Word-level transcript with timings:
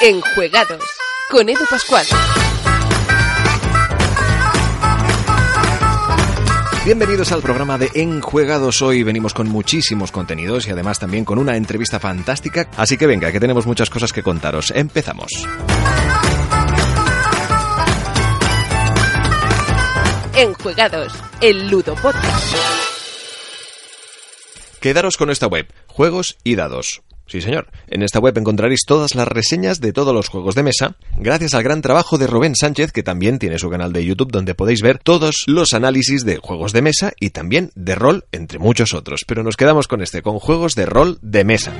Enjuegados 0.00 0.84
con 1.28 1.48
Edu 1.48 1.64
Pascual. 1.68 2.06
Bienvenidos 6.84 7.32
al 7.32 7.42
programa 7.42 7.78
de 7.78 7.90
Enjuegados. 7.94 8.80
Hoy 8.80 9.02
venimos 9.02 9.34
con 9.34 9.48
muchísimos 9.48 10.12
contenidos 10.12 10.68
y 10.68 10.70
además 10.70 11.00
también 11.00 11.24
con 11.24 11.38
una 11.38 11.56
entrevista 11.56 11.98
fantástica. 11.98 12.70
Así 12.76 12.96
que 12.96 13.08
venga, 13.08 13.32
que 13.32 13.40
tenemos 13.40 13.66
muchas 13.66 13.90
cosas 13.90 14.12
que 14.12 14.22
contaros. 14.22 14.70
Empezamos. 14.70 15.32
Enjuegados, 20.36 21.12
el 21.40 21.68
Ludo 21.68 21.96
Podcast. 21.96 22.54
Quedaros 24.80 25.16
con 25.16 25.30
esta 25.30 25.48
web, 25.48 25.66
Juegos 25.88 26.38
y 26.44 26.54
Dados. 26.54 27.02
Sí, 27.28 27.42
señor. 27.42 27.68
En 27.88 28.02
esta 28.02 28.20
web 28.20 28.36
encontraréis 28.38 28.84
todas 28.86 29.14
las 29.14 29.28
reseñas 29.28 29.80
de 29.80 29.92
todos 29.92 30.14
los 30.14 30.28
juegos 30.28 30.54
de 30.54 30.62
mesa, 30.62 30.96
gracias 31.18 31.54
al 31.54 31.62
gran 31.62 31.82
trabajo 31.82 32.16
de 32.16 32.26
Rubén 32.26 32.56
Sánchez, 32.56 32.90
que 32.90 33.02
también 33.02 33.38
tiene 33.38 33.58
su 33.58 33.68
canal 33.68 33.92
de 33.92 34.04
YouTube 34.04 34.32
donde 34.32 34.54
podéis 34.54 34.80
ver 34.80 34.98
todos 34.98 35.44
los 35.46 35.74
análisis 35.74 36.24
de 36.24 36.38
juegos 36.38 36.72
de 36.72 36.82
mesa 36.82 37.12
y 37.20 37.30
también 37.30 37.70
de 37.74 37.94
rol, 37.94 38.24
entre 38.32 38.58
muchos 38.58 38.94
otros. 38.94 39.24
Pero 39.26 39.42
nos 39.42 39.56
quedamos 39.56 39.88
con 39.88 40.02
este, 40.02 40.22
con 40.22 40.38
juegos 40.38 40.74
de 40.74 40.86
rol 40.86 41.18
de 41.20 41.44
mesa. 41.44 41.72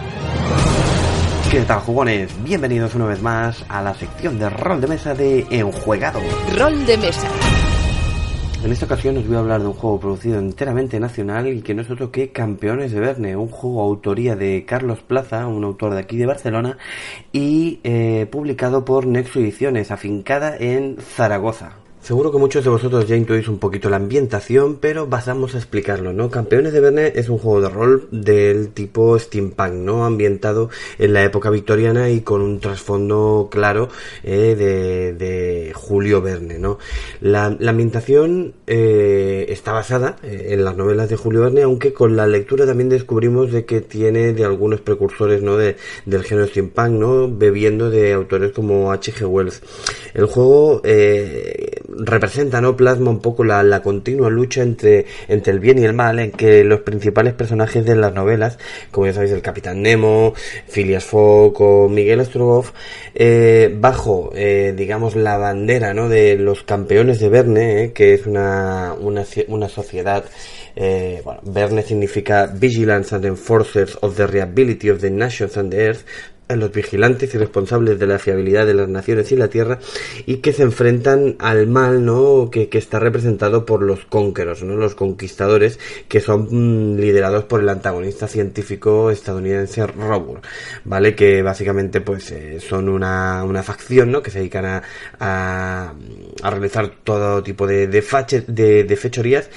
¿Qué 1.51 1.63
tal, 1.63 1.81
jugones? 1.81 2.31
Bienvenidos 2.45 2.95
una 2.95 3.07
vez 3.07 3.23
más 3.23 3.65
a 3.71 3.81
la 3.81 3.95
sección 3.95 4.39
de 4.39 4.51
rol 4.51 4.83
de 4.83 4.87
mesa 4.87 5.15
de 5.15 5.47
Enjuegado. 5.51 6.21
Rol 6.55 6.85
de 6.85 6.99
mesa. 6.99 7.27
En 8.65 8.73
esta 8.73 8.87
ocasión 8.87 9.17
os 9.17 9.27
voy 9.27 9.37
a 9.37 9.39
hablar 9.39 9.61
de 9.61 9.69
un 9.69 9.73
juego 9.73 10.01
producido 10.01 10.41
enteramente 10.41 10.99
nacional 10.99 11.47
y 11.47 11.63
que 11.63 11.75
no 11.75 11.83
es 11.83 11.91
otro 11.91 12.11
que 12.11 12.33
Campeones 12.33 12.91
de 12.91 12.99
Verne, 12.99 13.37
un 13.37 13.49
juego 13.49 13.83
autoría 13.83 14.35
de 14.35 14.65
Carlos 14.67 15.01
Plaza, 15.01 15.47
un 15.47 15.63
autor 15.63 15.95
de 15.95 16.01
aquí 16.01 16.17
de 16.17 16.27
Barcelona, 16.27 16.77
y 17.33 17.79
eh, 17.85 18.27
publicado 18.31 18.85
por 18.85 19.07
Nexo 19.07 19.39
Ediciones, 19.39 19.93
afincada 19.93 20.57
en 20.59 20.97
Zaragoza. 20.99 21.77
Seguro 22.09 22.33
que 22.33 22.39
muchos 22.39 22.65
de 22.65 22.71
vosotros 22.71 23.07
ya 23.07 23.17
intuís 23.17 23.49
un 23.49 23.59
poquito 23.59 23.91
la 23.91 23.97
ambientación, 23.97 24.77
pero 24.77 25.11
pasamos 25.11 25.55
a 25.55 25.59
explicarlo, 25.59 26.15
¿no? 26.15 26.31
Campeones 26.31 26.73
de 26.73 26.81
Verne 26.81 27.13
es 27.15 27.29
un 27.29 27.37
juego 27.37 27.61
de 27.61 27.69
rol 27.69 28.09
del 28.11 28.71
tipo 28.71 29.19
steampunk, 29.19 29.75
¿no? 29.75 30.07
Ambientado 30.07 30.71
en 30.99 31.13
la 31.13 31.23
época 31.23 31.51
victoriana 31.51 32.09
y 32.09 32.23
con 32.23 32.41
un 32.41 32.61
trasfondo 32.61 33.51
claro 33.51 33.91
eh, 34.23 34.55
de, 35.19 35.71
Julio 35.75 36.23
Verne, 36.23 36.59
¿no? 36.59 36.79
La, 37.21 37.45
ambientación 37.45 38.55
eh, 38.67 39.45
está 39.51 39.73
basada 39.73 40.17
eh, 40.23 40.47
en 40.53 40.65
las 40.65 40.79
novelas 40.79 41.11
de 41.11 41.17
Julio 41.17 41.43
Verne, 41.43 41.61
aunque 41.61 41.93
con 41.93 42.17
la 42.17 42.27
lectura 42.27 42.65
también 42.65 42.89
descubrimos 42.89 43.53
de 43.53 43.67
que 43.67 43.83
tiene 43.83 44.33
de 44.33 44.47
algunos 44.47 44.81
precursores, 44.81 45.43
¿no? 45.43 45.59
De, 45.59 45.77
del 46.07 46.25
género 46.25 46.47
steampunk, 46.47 46.89
¿no? 46.89 47.29
Bebiendo 47.31 47.91
de 47.91 48.15
autores 48.15 48.53
como 48.53 48.93
H.G. 48.93 49.27
Wells. 49.27 49.61
El 50.15 50.25
juego 50.25 50.81
representa, 51.89 52.61
¿no? 52.61 52.77
Plasma 52.77 53.11
un 53.11 53.21
poco 53.21 53.45
la, 53.45 53.63
la, 53.63 53.81
continua 53.83 54.31
lucha 54.31 54.63
entre, 54.63 55.07
entre 55.29 55.53
el 55.53 55.61
bien 55.61 55.79
y 55.79 55.85
el 55.85 55.95
mal, 55.95 56.19
en 56.19 56.31
que 56.33 56.65
los 56.65 56.81
principales 56.81 57.35
personajes 57.35 57.85
de 57.85 57.97
las 57.97 58.13
novelas, 58.13 58.59
como 58.91 59.07
ya 59.07 59.15
sabéis, 59.15 59.33
el 59.33 59.43
Capitán 59.43 59.83
Nemo, 59.83 60.35
Phileas 60.69 61.05
Fogg 61.05 61.61
o 61.61 61.89
Miguel 61.89 62.25
Strogoff, 62.25 62.73
eh, 63.15 63.75
bajo, 63.79 64.33
eh, 64.35 64.75
digamos, 64.77 65.17
la 65.17 65.39
bandera, 65.39 65.95
¿no? 65.95 66.09
De 66.09 66.37
los 66.37 66.63
campeones 66.63 67.21
de 67.21 67.29
Verne, 67.29 67.85
eh, 67.85 67.93
que 67.93 68.15
es 68.15 68.27
una, 68.27 68.95
una, 68.99 69.25
una 69.49 69.69
sociedad 69.69 70.25
bueno, 71.25 71.41
Verne 71.43 71.83
significa 71.83 72.47
Vigilance 72.47 73.13
and 73.13 73.25
Enforcers 73.25 73.99
of 74.01 74.15
the 74.17 74.29
Reliability 74.29 74.91
of 74.91 75.01
the 75.01 75.11
Nations 75.11 75.57
and 75.57 75.73
the 75.73 75.89
Earth, 75.89 76.05
los 76.57 76.73
vigilantes 76.73 77.35
y 77.35 77.39
responsables 77.39 77.99
de 77.99 78.07
la 78.07 78.19
fiabilidad 78.19 78.67
de 78.67 78.75
las 78.75 78.89
naciones 78.89 79.31
y 79.33 79.37
la 79.37 79.49
tierra 79.49 79.79
y 80.27 80.37
que 80.37 80.53
se 80.53 80.63
enfrentan 80.63 81.37
al 81.39 81.67
mal 81.67 82.05
no 82.05 82.49
que, 82.51 82.69
que 82.69 82.79
está 82.79 82.99
representado 82.99 83.67
por 83.67 83.83
los 83.83 84.05
conqueros 84.07 84.63
no 84.63 84.77
los 84.77 84.95
conquistadores 84.95 85.79
que 86.09 86.21
son 86.21 86.49
mm, 86.95 86.99
liderados 86.99 87.45
por 87.45 87.61
el 87.61 87.69
antagonista 87.69 88.29
científico 88.29 89.11
estadounidense 89.11 89.87
Robur 89.87 90.41
vale 90.85 91.15
que 91.15 91.43
básicamente 91.43 92.01
pues 92.01 92.31
eh, 92.31 92.61
son 92.61 92.89
una, 92.89 93.45
una 93.45 93.63
facción 93.63 94.11
no 94.11 94.23
que 94.23 94.31
se 94.31 94.39
dedican 94.39 94.65
a, 94.65 94.83
a, 95.21 95.95
a 96.43 96.51
realizar 96.51 96.91
todo 97.05 97.43
tipo 97.43 97.67
de 97.67 97.89
de, 97.89 98.85
de 98.85 98.97
fechorías 98.97 99.51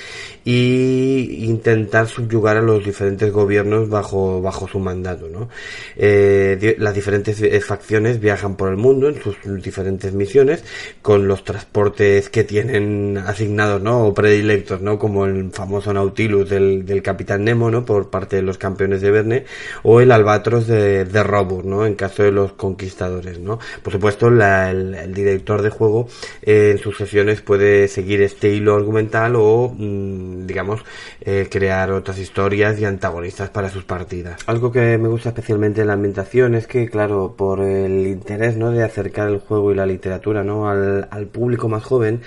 y 0.44 1.46
intentar 1.46 2.08
subyugar 2.08 2.58
a 2.58 2.62
los 2.62 2.84
diferentes 2.84 3.32
gobiernos 3.32 3.90
bajo 3.90 4.42
bajo 4.42 4.68
su 4.68 4.80
mandato 4.80 5.28
no 5.28 5.50
eh, 5.96 6.76
las 6.80 6.94
diferentes 6.94 7.42
eh, 7.42 7.60
facciones 7.62 8.20
viajan 8.20 8.56
por 8.56 8.70
el 8.70 8.78
mundo 8.78 9.10
en 9.10 9.22
sus 9.22 9.38
diferentes 9.62 10.14
misiones 10.14 10.64
con 11.02 11.28
los 11.28 11.44
transportes 11.44 12.30
que 12.30 12.44
tienen 12.44 13.18
asignados, 13.18 13.82
¿no? 13.82 14.06
O 14.06 14.14
predilectos, 14.14 14.82
¿no? 14.82 14.98
Como 15.00 15.26
el 15.26 15.52
famoso 15.52 15.94
Nautilus 15.94 16.50
del, 16.50 16.86
del 16.86 17.02
Capitán 17.02 17.44
Nemo, 17.44 17.72
¿no? 17.72 17.86
Por 17.86 18.10
parte 18.10 18.38
de 18.38 18.42
los 18.42 18.58
campeones 18.58 19.02
de 19.02 19.12
Verne 19.12 19.46
o 19.84 20.02
el 20.02 20.12
Albatros 20.12 20.68
de, 20.68 21.06
de 21.06 21.24
Robur, 21.24 21.66
¿no? 21.66 21.86
En 21.86 21.96
caso 21.96 22.24
de 22.24 22.32
los 22.32 22.54
conquistadores, 22.54 23.40
¿no? 23.40 23.60
Por 23.84 23.94
supuesto, 23.94 24.30
la, 24.30 24.72
el, 24.72 24.96
el, 24.96 25.14
director 25.14 25.62
de 25.62 25.70
juego 25.70 26.08
eh, 26.42 26.72
en 26.72 26.78
sus 26.78 26.98
sesiones 26.98 27.42
puede 27.42 27.88
seguir 27.88 28.22
este 28.22 28.54
hilo 28.54 28.76
argumental 28.76 29.36
o, 29.36 29.74
mmm, 29.76 30.31
digamos, 30.48 30.84
eh, 31.22 31.48
crear 31.50 31.92
otras 31.92 32.18
historias 32.18 32.80
y 32.80 32.86
antagonistas 32.86 33.50
para 33.50 33.70
sus 33.70 33.84
partidas. 33.84 34.42
Algo 34.48 34.72
que 34.72 34.98
me 34.98 35.08
gusta 35.08 35.30
especialmente 35.30 35.82
en 35.82 35.88
la 35.88 35.94
ambientación 35.94 36.56
es 36.56 36.68
que, 36.68 36.90
claro, 36.90 37.36
por 37.38 37.62
el 37.62 38.08
interés, 38.08 38.58
¿no? 38.58 38.72
De 38.72 38.84
acercar 38.84 39.30
el 39.30 39.40
juego 39.40 39.72
y 39.72 39.76
la 39.76 39.86
literatura, 39.86 40.44
¿no? 40.44 40.70
Al, 40.70 41.08
al 41.12 41.28
público 41.28 41.68
más 41.70 41.84
joven, 41.84 42.22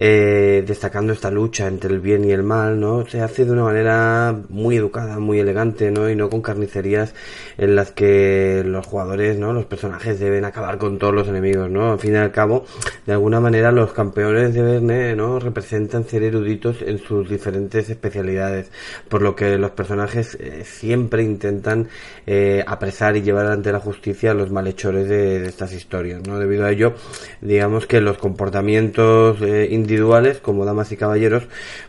eh, 0.00 0.62
destacando 0.64 1.12
esta 1.12 1.28
lucha 1.28 1.66
entre 1.66 1.92
el 1.92 1.98
bien 1.98 2.24
y 2.24 2.30
el 2.30 2.44
mal, 2.44 2.78
¿no? 2.78 3.04
Se 3.06 3.20
hace 3.20 3.44
de 3.44 3.50
una 3.50 3.64
manera 3.64 4.32
muy 4.48 4.76
educada, 4.76 5.18
muy 5.18 5.40
elegante, 5.40 5.90
¿no? 5.90 6.08
Y 6.08 6.14
no 6.14 6.30
con 6.30 6.40
carnicerías 6.40 7.14
en 7.56 7.74
las 7.74 7.90
que 7.90 8.62
los 8.64 8.86
jugadores, 8.86 9.38
¿no? 9.38 9.52
Los 9.52 9.66
personajes 9.66 10.20
deben 10.20 10.44
acabar 10.44 10.78
con 10.78 10.98
todos 10.98 11.12
los 11.12 11.26
enemigos, 11.26 11.68
¿no? 11.68 11.90
Al 11.90 11.98
fin 11.98 12.14
y 12.14 12.16
al 12.16 12.30
cabo, 12.30 12.64
de 13.06 13.14
alguna 13.14 13.40
manera 13.40 13.72
los 13.72 13.92
campeones 13.92 14.54
de 14.54 14.62
Verne, 14.62 15.16
¿no? 15.16 15.40
Representan 15.40 16.04
ser 16.04 16.22
eruditos 16.22 16.76
en 16.82 16.98
sus 16.98 17.28
diferentes 17.28 17.90
especialidades, 17.90 18.70
por 19.08 19.20
lo 19.20 19.34
que 19.34 19.58
los 19.58 19.72
personajes 19.72 20.36
eh, 20.36 20.62
siempre 20.64 21.24
intentan 21.24 21.88
eh, 22.24 22.62
apresar 22.64 23.16
y 23.16 23.22
llevar 23.22 23.46
ante 23.46 23.72
la 23.72 23.80
justicia 23.80 24.30
a 24.30 24.34
los 24.34 24.52
malhechores 24.52 25.08
de, 25.08 25.40
de, 25.40 25.48
estas 25.48 25.72
historias, 25.72 26.22
¿no? 26.24 26.38
Debido 26.38 26.66
a 26.66 26.70
ello, 26.70 26.94
digamos 27.40 27.86
que 27.86 28.00
los 28.00 28.18
comportamientos 28.18 29.42
eh, 29.42 29.66
individuales, 29.88 30.38
como 30.38 30.66
damas 30.66 30.92
y 30.92 30.98
caballeros, 30.98 31.44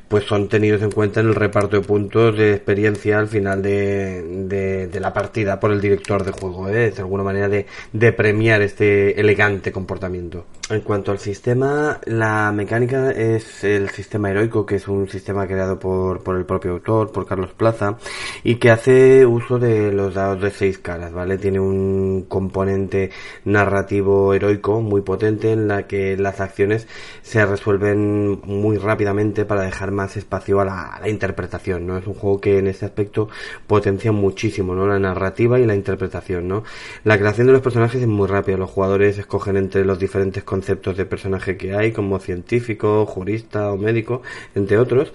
pues 0.09 0.25
son 0.25 0.49
tenidos 0.49 0.81
en 0.81 0.91
cuenta 0.91 1.21
en 1.21 1.27
el 1.27 1.35
reparto 1.35 1.77
de 1.77 1.87
puntos 1.87 2.35
de 2.35 2.53
experiencia 2.53 3.19
al 3.19 3.27
final 3.27 3.61
de, 3.61 4.23
de, 4.47 4.87
de 4.87 4.99
la 4.99 5.13
partida 5.13 5.59
por 5.59 5.71
el 5.71 5.79
director 5.79 6.23
de 6.23 6.31
juego, 6.31 6.67
¿eh? 6.67 6.91
de 6.91 7.01
alguna 7.01 7.23
manera 7.23 7.47
de, 7.47 7.67
de 7.93 8.11
premiar 8.11 8.61
este 8.61 9.19
elegante 9.21 9.71
comportamiento. 9.71 10.45
En 10.69 10.81
cuanto 10.81 11.11
al 11.11 11.19
sistema, 11.19 11.99
la 12.05 12.51
mecánica 12.51 13.11
es 13.11 13.63
el 13.63 13.89
sistema 13.89 14.29
heroico, 14.29 14.65
que 14.65 14.75
es 14.75 14.87
un 14.87 15.07
sistema 15.07 15.47
creado 15.47 15.79
por, 15.79 16.21
por 16.21 16.35
el 16.37 16.45
propio 16.45 16.73
autor, 16.73 17.11
por 17.11 17.25
Carlos 17.25 17.51
Plaza, 17.53 17.97
y 18.43 18.55
que 18.55 18.69
hace 18.69 19.25
uso 19.25 19.57
de 19.57 19.91
los 19.91 20.13
dados 20.13 20.41
de 20.41 20.51
seis 20.51 20.77
caras, 20.77 21.11
¿vale? 21.11 21.37
Tiene 21.37 21.59
un 21.59 22.25
componente 22.27 23.09
narrativo 23.45 24.33
heroico 24.33 24.81
muy 24.81 25.01
potente 25.01 25.51
en 25.51 25.67
la 25.67 25.87
que 25.87 26.17
las 26.17 26.39
acciones 26.39 26.87
se 27.23 27.43
resuelven 27.45 28.39
muy 28.43 28.77
rápidamente 28.77 29.45
para 29.45 29.63
dejar 29.63 29.91
más 29.99 30.15
espacio 30.15 30.61
a 30.61 30.65
la, 30.65 31.09
interpretación, 31.09 31.85
¿no? 31.85 31.97
Es 31.97 32.07
un 32.07 32.13
juego 32.13 32.39
que 32.39 32.57
en 32.57 32.67
este 32.67 32.85
aspecto 32.85 33.27
potencia 33.67 34.11
muchísimo, 34.13 34.73
¿no? 34.73 34.87
La 34.87 34.97
narrativa 34.97 35.59
y 35.59 35.65
la 35.65 35.75
interpretación, 35.75 36.47
¿no? 36.47 36.63
La 37.03 37.17
creación 37.17 37.47
de 37.47 37.53
los 37.53 37.61
personajes 37.61 38.01
es 38.01 38.07
muy 38.07 38.27
rápida, 38.27 38.55
los 38.57 38.69
jugadores 38.69 39.17
escogen 39.17 39.57
entre 39.57 39.83
los 39.83 39.99
diferentes 39.99 40.43
conceptos 40.45 40.95
de 40.95 41.05
personaje 41.05 41.57
que 41.57 41.75
hay, 41.75 41.91
como 41.91 42.19
científico, 42.19 43.05
jurista 43.05 43.71
o 43.73 43.77
médico, 43.77 44.21
entre 44.55 44.77
otros, 44.77 45.11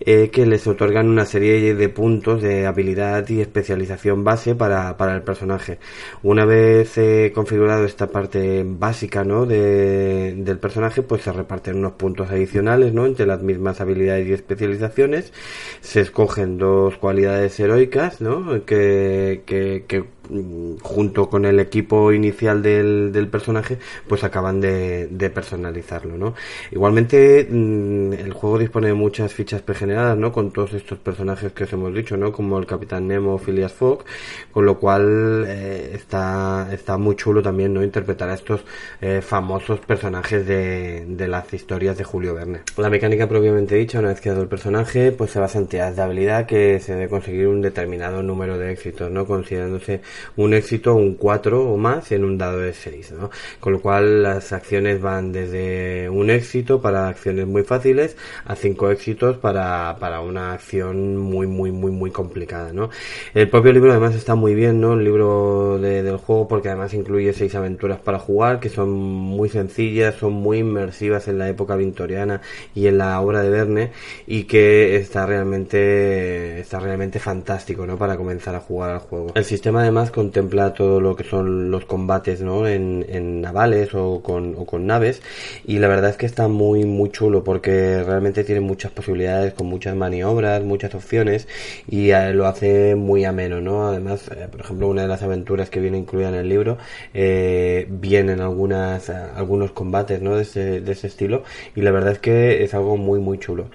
eh, 0.00 0.30
que 0.30 0.46
les 0.46 0.66
otorgan 0.66 1.08
una 1.08 1.24
serie 1.24 1.74
de 1.74 1.88
puntos 1.88 2.42
de 2.42 2.66
habilidad 2.66 3.28
y 3.28 3.40
especialización 3.40 4.24
base 4.24 4.54
para, 4.54 4.96
para 4.96 5.14
el 5.14 5.22
personaje. 5.22 5.78
Una 6.22 6.44
vez 6.44 6.96
eh, 6.98 7.32
configurado 7.34 7.84
esta 7.84 8.08
parte 8.08 8.64
básica 8.66 9.24
¿no? 9.24 9.46
de, 9.46 10.34
del 10.36 10.58
personaje, 10.58 11.02
pues 11.02 11.22
se 11.22 11.32
reparten 11.32 11.76
unos 11.76 11.92
puntos 11.92 12.30
adicionales 12.30 12.92
¿no? 12.92 13.06
entre 13.06 13.26
las 13.26 13.42
mismas 13.42 13.80
habilidades 13.80 14.28
y 14.28 14.32
especializaciones. 14.32 15.32
Se 15.80 16.00
escogen 16.00 16.58
dos 16.58 16.96
cualidades 16.98 17.58
heroicas 17.60 18.20
¿no? 18.20 18.64
que, 18.64 19.42
que, 19.46 20.04
Mm, 20.30 20.76
junto 20.82 21.30
con 21.30 21.46
el 21.46 21.58
equipo 21.58 22.12
inicial 22.12 22.62
del, 22.62 23.12
del 23.12 23.28
personaje, 23.28 23.78
pues 24.06 24.24
acaban 24.24 24.60
de, 24.60 25.06
de 25.06 25.30
personalizarlo, 25.30 26.18
¿no? 26.18 26.34
Igualmente, 26.70 27.46
mm, 27.50 28.12
el 28.12 28.32
juego 28.34 28.58
dispone 28.58 28.88
de 28.88 28.94
muchas 28.94 29.32
fichas 29.32 29.62
¿no? 29.88 30.32
Con 30.32 30.50
todos 30.50 30.74
estos 30.74 30.98
personajes 30.98 31.52
que 31.52 31.64
os 31.64 31.72
hemos 31.72 31.94
dicho, 31.94 32.16
¿no? 32.16 32.32
Como 32.32 32.58
el 32.58 32.66
Capitán 32.66 33.08
Nemo 33.08 33.38
Phileas 33.38 33.72
Fogg, 33.72 34.04
con 34.52 34.66
lo 34.66 34.78
cual 34.78 35.44
eh, 35.46 35.90
está, 35.94 36.68
está 36.72 36.98
muy 36.98 37.16
chulo 37.16 37.42
también, 37.42 37.74
¿no? 37.74 37.82
Interpretar 37.82 38.28
a 38.28 38.34
estos 38.34 38.64
eh, 39.00 39.20
famosos 39.22 39.80
personajes 39.80 40.46
de, 40.46 41.04
de 41.06 41.28
las 41.28 41.52
historias 41.52 41.96
de 41.98 42.04
Julio 42.04 42.34
Verne. 42.34 42.60
La 42.76 42.90
mecánica 42.90 43.28
propiamente 43.28 43.76
dicha, 43.76 43.98
una 43.98 44.08
vez 44.08 44.20
creado 44.20 44.42
el 44.42 44.48
personaje, 44.48 45.12
pues 45.12 45.30
se 45.30 45.40
basa 45.40 45.58
en 45.58 45.66
tiradas 45.66 45.96
de 45.96 46.02
habilidad 46.02 46.46
que 46.46 46.80
se 46.80 46.94
debe 46.94 47.08
conseguir 47.08 47.48
un 47.48 47.62
determinado 47.62 48.22
número 48.22 48.58
de 48.58 48.72
éxitos, 48.72 49.10
¿no? 49.10 49.26
Considerándose 49.26 50.00
un 50.36 50.54
éxito, 50.54 50.94
un 50.94 51.14
4 51.14 51.62
o 51.62 51.76
más 51.76 52.12
en 52.12 52.24
un 52.24 52.38
dado 52.38 52.58
de 52.60 52.72
6, 52.72 53.12
¿no? 53.12 53.30
Con 53.60 53.72
lo 53.74 53.80
cual 53.80 54.22
las 54.22 54.52
acciones 54.52 55.00
van 55.00 55.32
desde 55.32 56.08
un 56.08 56.30
éxito 56.30 56.80
para 56.80 57.08
acciones 57.08 57.46
muy 57.46 57.62
fáciles 57.62 58.16
a 58.44 58.54
5 58.54 58.90
éxitos 58.90 59.36
para, 59.38 59.58
para 60.00 60.20
una 60.20 60.52
acción 60.52 61.16
muy, 61.16 61.46
muy, 61.46 61.70
muy, 61.70 61.90
muy 61.90 62.10
complicada, 62.10 62.72
¿no? 62.72 62.90
El 63.34 63.48
propio 63.48 63.72
libro 63.72 63.90
además 63.90 64.14
está 64.14 64.34
muy 64.34 64.54
bien, 64.54 64.80
¿no? 64.80 64.94
El 64.94 65.04
libro 65.04 65.78
de, 65.80 66.02
del 66.02 66.16
juego 66.16 66.48
porque 66.48 66.68
además 66.68 66.94
incluye 66.94 67.32
6 67.32 67.54
aventuras 67.54 67.98
para 67.98 68.18
jugar 68.18 68.60
que 68.60 68.68
son 68.68 68.90
muy 68.90 69.48
sencillas, 69.48 70.14
son 70.14 70.32
muy 70.32 70.58
inmersivas 70.58 71.28
en 71.28 71.38
la 71.38 71.48
época 71.48 71.76
victoriana 71.76 72.40
y 72.74 72.86
en 72.86 72.98
la 72.98 73.20
obra 73.20 73.42
de 73.42 73.50
Verne 73.50 73.92
y 74.26 74.44
que 74.44 74.96
está 74.96 75.26
realmente, 75.26 76.60
está 76.60 76.80
realmente 76.80 77.18
fantástico, 77.18 77.86
¿no? 77.86 77.96
Para 77.96 78.16
comenzar 78.16 78.54
a 78.54 78.60
jugar 78.60 78.90
al 78.90 79.00
juego. 79.00 79.32
El 79.34 79.44
sistema 79.44 79.82
además 79.82 80.10
contempla 80.10 80.74
todo 80.74 81.00
lo 81.00 81.16
que 81.16 81.24
son 81.24 81.70
los 81.70 81.84
combates 81.84 82.40
¿no? 82.40 82.66
en, 82.66 83.04
en 83.08 83.40
navales 83.40 83.94
o 83.94 84.20
con, 84.22 84.54
o 84.56 84.64
con 84.64 84.86
naves 84.86 85.22
y 85.66 85.78
la 85.78 85.88
verdad 85.88 86.10
es 86.10 86.16
que 86.16 86.26
está 86.26 86.48
muy 86.48 86.84
muy 86.84 87.10
chulo 87.10 87.44
porque 87.44 88.02
realmente 88.02 88.44
tiene 88.44 88.60
muchas 88.60 88.92
posibilidades 88.92 89.54
con 89.54 89.67
muchas 89.68 89.94
maniobras, 89.94 90.62
muchas 90.62 90.94
opciones 90.94 91.48
y 91.88 92.10
eh, 92.10 92.32
lo 92.32 92.46
hace 92.46 92.94
muy 92.94 93.24
ameno, 93.24 93.60
¿no? 93.60 93.88
Además, 93.88 94.28
eh, 94.28 94.48
por 94.50 94.60
ejemplo, 94.60 94.88
una 94.88 95.02
de 95.02 95.08
las 95.08 95.22
aventuras 95.22 95.70
que 95.70 95.80
viene 95.80 95.98
incluida 95.98 96.28
en 96.28 96.34
el 96.34 96.48
libro 96.48 96.78
eh, 97.14 97.86
vienen 97.88 98.40
algunas 98.40 99.10
algunos 99.10 99.72
combates, 99.72 100.20
¿no? 100.22 100.36
De 100.36 100.42
ese, 100.42 100.80
de 100.80 100.92
ese 100.92 101.06
estilo 101.06 101.42
y 101.76 101.82
la 101.82 101.90
verdad 101.90 102.12
es 102.12 102.18
que 102.18 102.64
es 102.64 102.74
algo 102.74 102.96
muy 102.96 103.20
muy 103.20 103.38
chulo. 103.38 103.66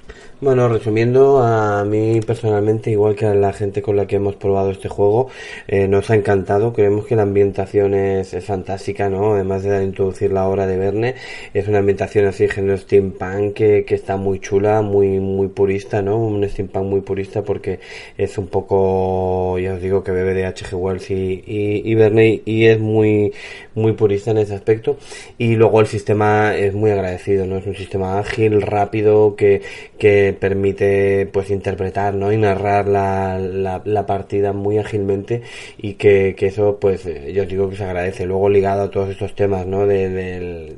Bueno, 0.44 0.68
resumiendo, 0.68 1.42
a 1.42 1.86
mí 1.86 2.19
personalmente, 2.19 2.92
igual 2.92 3.16
que 3.16 3.25
a 3.25 3.34
la 3.34 3.54
gente 3.54 3.81
con 3.81 3.96
la 3.96 4.07
que 4.07 4.18
hemos 4.18 4.36
probado 4.36 4.72
este 4.72 4.89
juego, 4.89 5.30
eh, 5.69 5.88
nos 5.88 6.10
ha 6.10 6.16
encantado. 6.16 6.74
Creemos 6.74 7.06
que 7.06 7.16
la 7.16 7.22
ambientación 7.22 7.94
es, 7.94 8.34
es, 8.34 8.44
fantástica, 8.44 9.07
¿no? 9.10 9.36
Además 9.36 9.63
de 9.63 9.81
introducir 9.81 10.34
la 10.34 10.46
obra 10.46 10.68
de 10.68 10.78
Verne, 10.78 11.16
es 11.54 11.69
una 11.69 11.78
ambientación 11.80 12.25
así, 12.25 12.50
género 12.50 12.78
steampunk, 12.78 13.54
que, 13.54 13.86
que 13.86 13.96
está 13.96 14.18
muy 14.18 14.42
chula, 14.42 14.81
muy, 14.81 15.22
muy 15.22 15.48
purista, 15.48 15.83
¿no? 16.02 16.18
Un 16.18 16.48
steampunk 16.48 16.86
muy 16.86 17.02
purista 17.02 17.44
porque 17.44 17.80
es 18.18 18.38
un 18.38 18.48
poco, 18.48 19.58
ya 19.60 19.74
os 19.74 19.82
digo, 19.82 20.04
que 20.04 20.12
bebe 20.12 20.34
de 20.34 20.46
H.G. 20.46 20.76
Wells 20.76 21.10
y, 21.12 21.44
y, 21.46 21.82
y 21.84 21.96
Verne 21.96 22.42
y 22.46 22.66
es 22.66 22.80
muy, 22.80 23.34
muy 23.76 23.94
purista 23.94 24.32
en 24.32 24.38
ese 24.40 24.56
aspecto. 24.56 24.98
Y 25.38 25.56
luego 25.56 25.82
el 25.82 25.88
sistema 25.88 26.56
es 26.56 26.74
muy 26.74 26.92
agradecido, 26.92 27.46
¿no? 27.46 27.58
Es 27.58 27.68
un 27.68 27.76
sistema 27.76 28.20
ágil, 28.20 28.62
rápido, 28.62 29.36
que, 29.36 29.62
que 29.98 30.36
permite 30.38 31.28
pues 31.32 31.50
interpretar 31.50 32.14
¿no? 32.14 32.32
y 32.32 32.38
narrar 32.38 32.88
la, 32.88 33.40
la, 33.40 34.06
partida 34.06 34.54
muy 34.54 34.78
ágilmente 34.78 35.44
y 35.78 35.94
que, 35.94 36.36
que, 36.38 36.48
eso 36.48 36.78
pues 36.80 37.08
yo 37.34 37.46
digo 37.46 37.70
que 37.70 37.78
se 37.78 37.86
agradece 37.86 38.26
luego 38.26 38.50
ligado 38.50 38.84
a 38.84 38.92
todos 38.92 39.10
estos 39.10 39.34
temas 39.36 39.66
¿no? 39.66 39.88
de, 39.88 40.10
del 40.10 40.78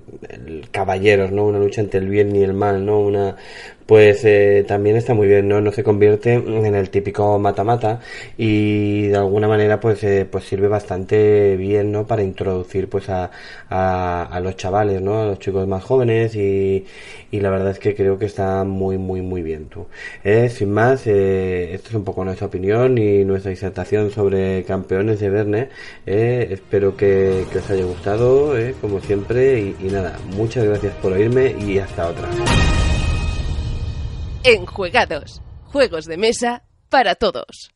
caballeros 0.72 1.32
no 1.32 1.46
una 1.46 1.60
lucha 1.60 1.82
entre 1.82 2.00
el 2.00 2.10
bien 2.10 2.36
y 2.36 2.44
el 2.44 2.54
mal 2.54 2.86
no 2.86 3.00
una 3.00 3.36
pues 3.86 4.26
eh, 4.26 4.66
también 4.68 4.96
está 4.96 5.14
muy 5.14 5.28
bien, 5.28 5.48
¿no? 5.48 5.62
No 5.62 5.72
se 5.72 5.84
convierte 5.84 6.34
en 6.34 6.76
el 6.76 6.90
típico 6.90 7.38
mata-mata 7.38 8.00
y 8.38 9.08
de 9.08 9.18
alguna 9.18 9.48
manera 9.48 9.80
pues 9.80 10.04
eh, 10.04 10.28
pues 10.30 10.46
sirve 10.46 10.68
bastante 10.68 11.56
bien, 11.56 11.92
¿no? 11.92 12.08
Para 12.08 12.24
introducir 12.24 12.90
pues 12.90 13.10
a, 13.10 13.30
a, 13.70 14.40
los 14.40 14.56
chavales, 14.56 15.02
¿no? 15.02 15.22
A 15.22 15.26
los 15.26 15.40
chicos 15.40 15.68
más 15.68 15.84
jóvenes 15.84 16.36
y, 16.36 16.86
y 17.32 17.40
la 17.40 17.50
verdad 17.52 17.72
es 17.72 17.80
que 17.80 17.96
creo 17.96 18.18
que 18.18 18.26
está 18.26 18.64
muy 18.64 18.98
muy 18.98 19.22
muy 19.22 19.42
bien, 19.44 19.66
tú. 19.68 19.86
Eh, 20.24 20.50
sin 20.50 20.72
más, 20.72 21.06
esto 21.08 21.90
es 21.90 21.94
un 21.94 22.04
poco 22.04 22.26
nuestra 22.26 22.48
opinión 22.48 22.98
y 22.98 23.24
nuestra 23.24 23.52
disertación 23.52 24.10
sobre 24.12 24.64
campeones 24.64 25.20
de 25.20 25.30
Verne. 25.30 25.70
Espero 26.06 26.96
que, 26.98 27.46
os 27.56 27.70
haya 27.70 27.86
gustado, 27.86 28.54
como 28.82 29.00
siempre 29.00 29.60
y 29.80 29.86
nada, 29.92 30.18
muchas 30.36 30.66
gracias 30.66 30.94
por 30.96 31.14
oírme 31.14 31.56
y 31.60 31.78
hasta 31.80 32.08
otra. 32.08 32.28
Enjuegados. 34.48 35.42
Juegos 35.64 36.06
de 36.06 36.18
mesa 36.18 36.62
para 36.90 37.16
todos. 37.16 37.72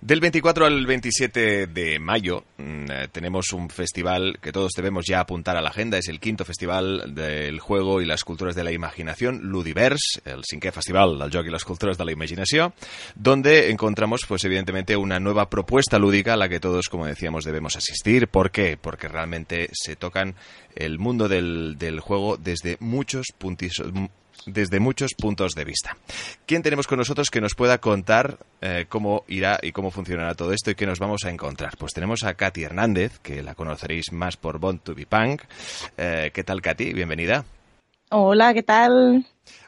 Del 0.00 0.18
24 0.18 0.66
al 0.66 0.84
27 0.84 1.68
de 1.68 2.00
mayo 2.00 2.42
mmm, 2.56 2.86
tenemos 3.12 3.52
un 3.52 3.70
festival 3.70 4.38
que 4.40 4.50
todos 4.50 4.72
debemos 4.74 5.04
ya 5.06 5.20
apuntar 5.20 5.56
a 5.56 5.62
la 5.62 5.68
agenda. 5.68 5.98
Es 5.98 6.08
el 6.08 6.18
quinto 6.18 6.44
festival 6.44 7.14
del 7.14 7.60
juego 7.60 8.02
y 8.02 8.06
las 8.06 8.24
culturas 8.24 8.56
de 8.56 8.64
la 8.64 8.72
imaginación, 8.72 9.38
Ludivers, 9.42 10.20
el 10.24 10.42
cinquè 10.42 10.72
festival 10.72 11.16
del 11.16 11.30
joc 11.30 11.46
i 11.46 11.54
les 11.54 11.64
cultures 11.64 11.96
de 11.96 12.04
la 12.04 12.12
imaginació, 12.12 12.72
donde 13.14 13.70
encontramos, 13.70 14.22
pues 14.26 14.42
evidentemente, 14.44 14.96
una 14.96 15.20
nueva 15.20 15.48
propuesta 15.48 16.00
lúdica 16.00 16.32
a 16.32 16.36
la 16.36 16.48
que 16.48 16.58
todos, 16.58 16.88
como 16.88 17.06
decíamos, 17.06 17.44
debemos 17.44 17.76
asistir. 17.76 18.26
¿Por 18.26 18.50
qué? 18.50 18.76
Porque 18.76 19.06
realmente 19.06 19.68
se 19.72 19.94
tocan 19.94 20.34
el 20.74 20.98
mundo 20.98 21.28
del, 21.28 22.00
juego 22.00 22.36
desde 22.36 22.78
muchos 22.80 23.26
puntos, 23.38 23.80
desde 24.46 24.80
muchos 24.80 25.14
puntos 25.14 25.54
de 25.54 25.64
vista. 25.64 25.96
¿Quién 26.46 26.62
tenemos 26.62 26.86
con 26.86 26.98
nosotros 26.98 27.30
que 27.30 27.40
nos 27.40 27.54
pueda 27.54 27.78
contar 27.78 28.38
eh, 28.60 28.86
cómo 28.88 29.24
irá 29.28 29.58
y 29.62 29.72
cómo 29.72 29.90
funcionará 29.90 30.34
todo 30.34 30.52
esto 30.52 30.70
y 30.70 30.74
qué 30.74 30.86
nos 30.86 30.98
vamos 30.98 31.24
a 31.24 31.30
encontrar? 31.30 31.76
Pues 31.76 31.92
tenemos 31.92 32.24
a 32.24 32.34
Katy 32.34 32.62
Hernández, 32.62 33.18
que 33.20 33.42
la 33.42 33.54
conoceréis 33.54 34.12
más 34.12 34.36
por 34.36 34.58
Bond 34.58 34.82
to 34.82 34.94
be 34.94 35.06
Punk. 35.06 35.42
Eh, 35.96 36.30
¿Qué 36.32 36.44
tal, 36.44 36.62
Katy? 36.62 36.92
Bienvenida. 36.92 37.44
Hola, 38.10 38.52
¿qué 38.54 38.62
tal? 38.62 39.24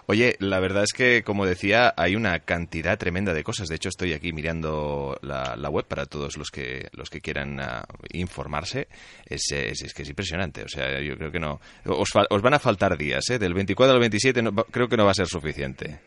Oye, 0.06 0.37
la 0.40 0.59
verdad 0.59 0.82
es 0.82 0.92
que, 0.92 1.23
como 1.23 1.47
decía, 1.47 1.94
hay 1.97 2.16
una 2.16 2.40
cantidad 2.40 2.99
tremenda 2.99 3.32
de 3.35 3.44
cosas. 3.44 3.68
De 3.68 3.76
hecho, 3.76 3.88
estoy 3.88 4.12
aquí 4.12 4.32
mirando 4.32 5.16
la, 5.23 5.68
web 5.71 5.87
para 5.87 6.06
todos 6.06 6.37
los 6.37 6.50
que 6.50 6.88
los 6.92 7.09
que 7.09 7.21
quieran 7.21 7.61
uh, 7.61 7.82
informarse. 8.12 8.88
Es, 9.26 9.50
es, 9.52 9.82
es, 9.82 9.94
que 9.94 10.02
es 10.02 10.09
impresionante. 10.09 10.64
O 10.64 10.68
sea, 10.68 11.00
yo 11.00 11.16
creo 11.16 11.30
que 11.30 11.38
no. 11.38 11.61
Os, 11.87 12.11
os 12.30 12.42
van 12.42 12.54
a 12.54 12.59
faltar 12.59 12.99
días, 12.99 13.30
¿eh? 13.30 13.38
Del 13.38 13.54
24 13.54 13.94
al 13.94 14.00
27 14.00 14.42
no, 14.42 14.52
creo 14.52 14.88
que 14.88 14.97
no 14.97 15.04
va 15.04 15.12
a 15.12 15.14
ser 15.14 15.28
suficiente. 15.28 16.00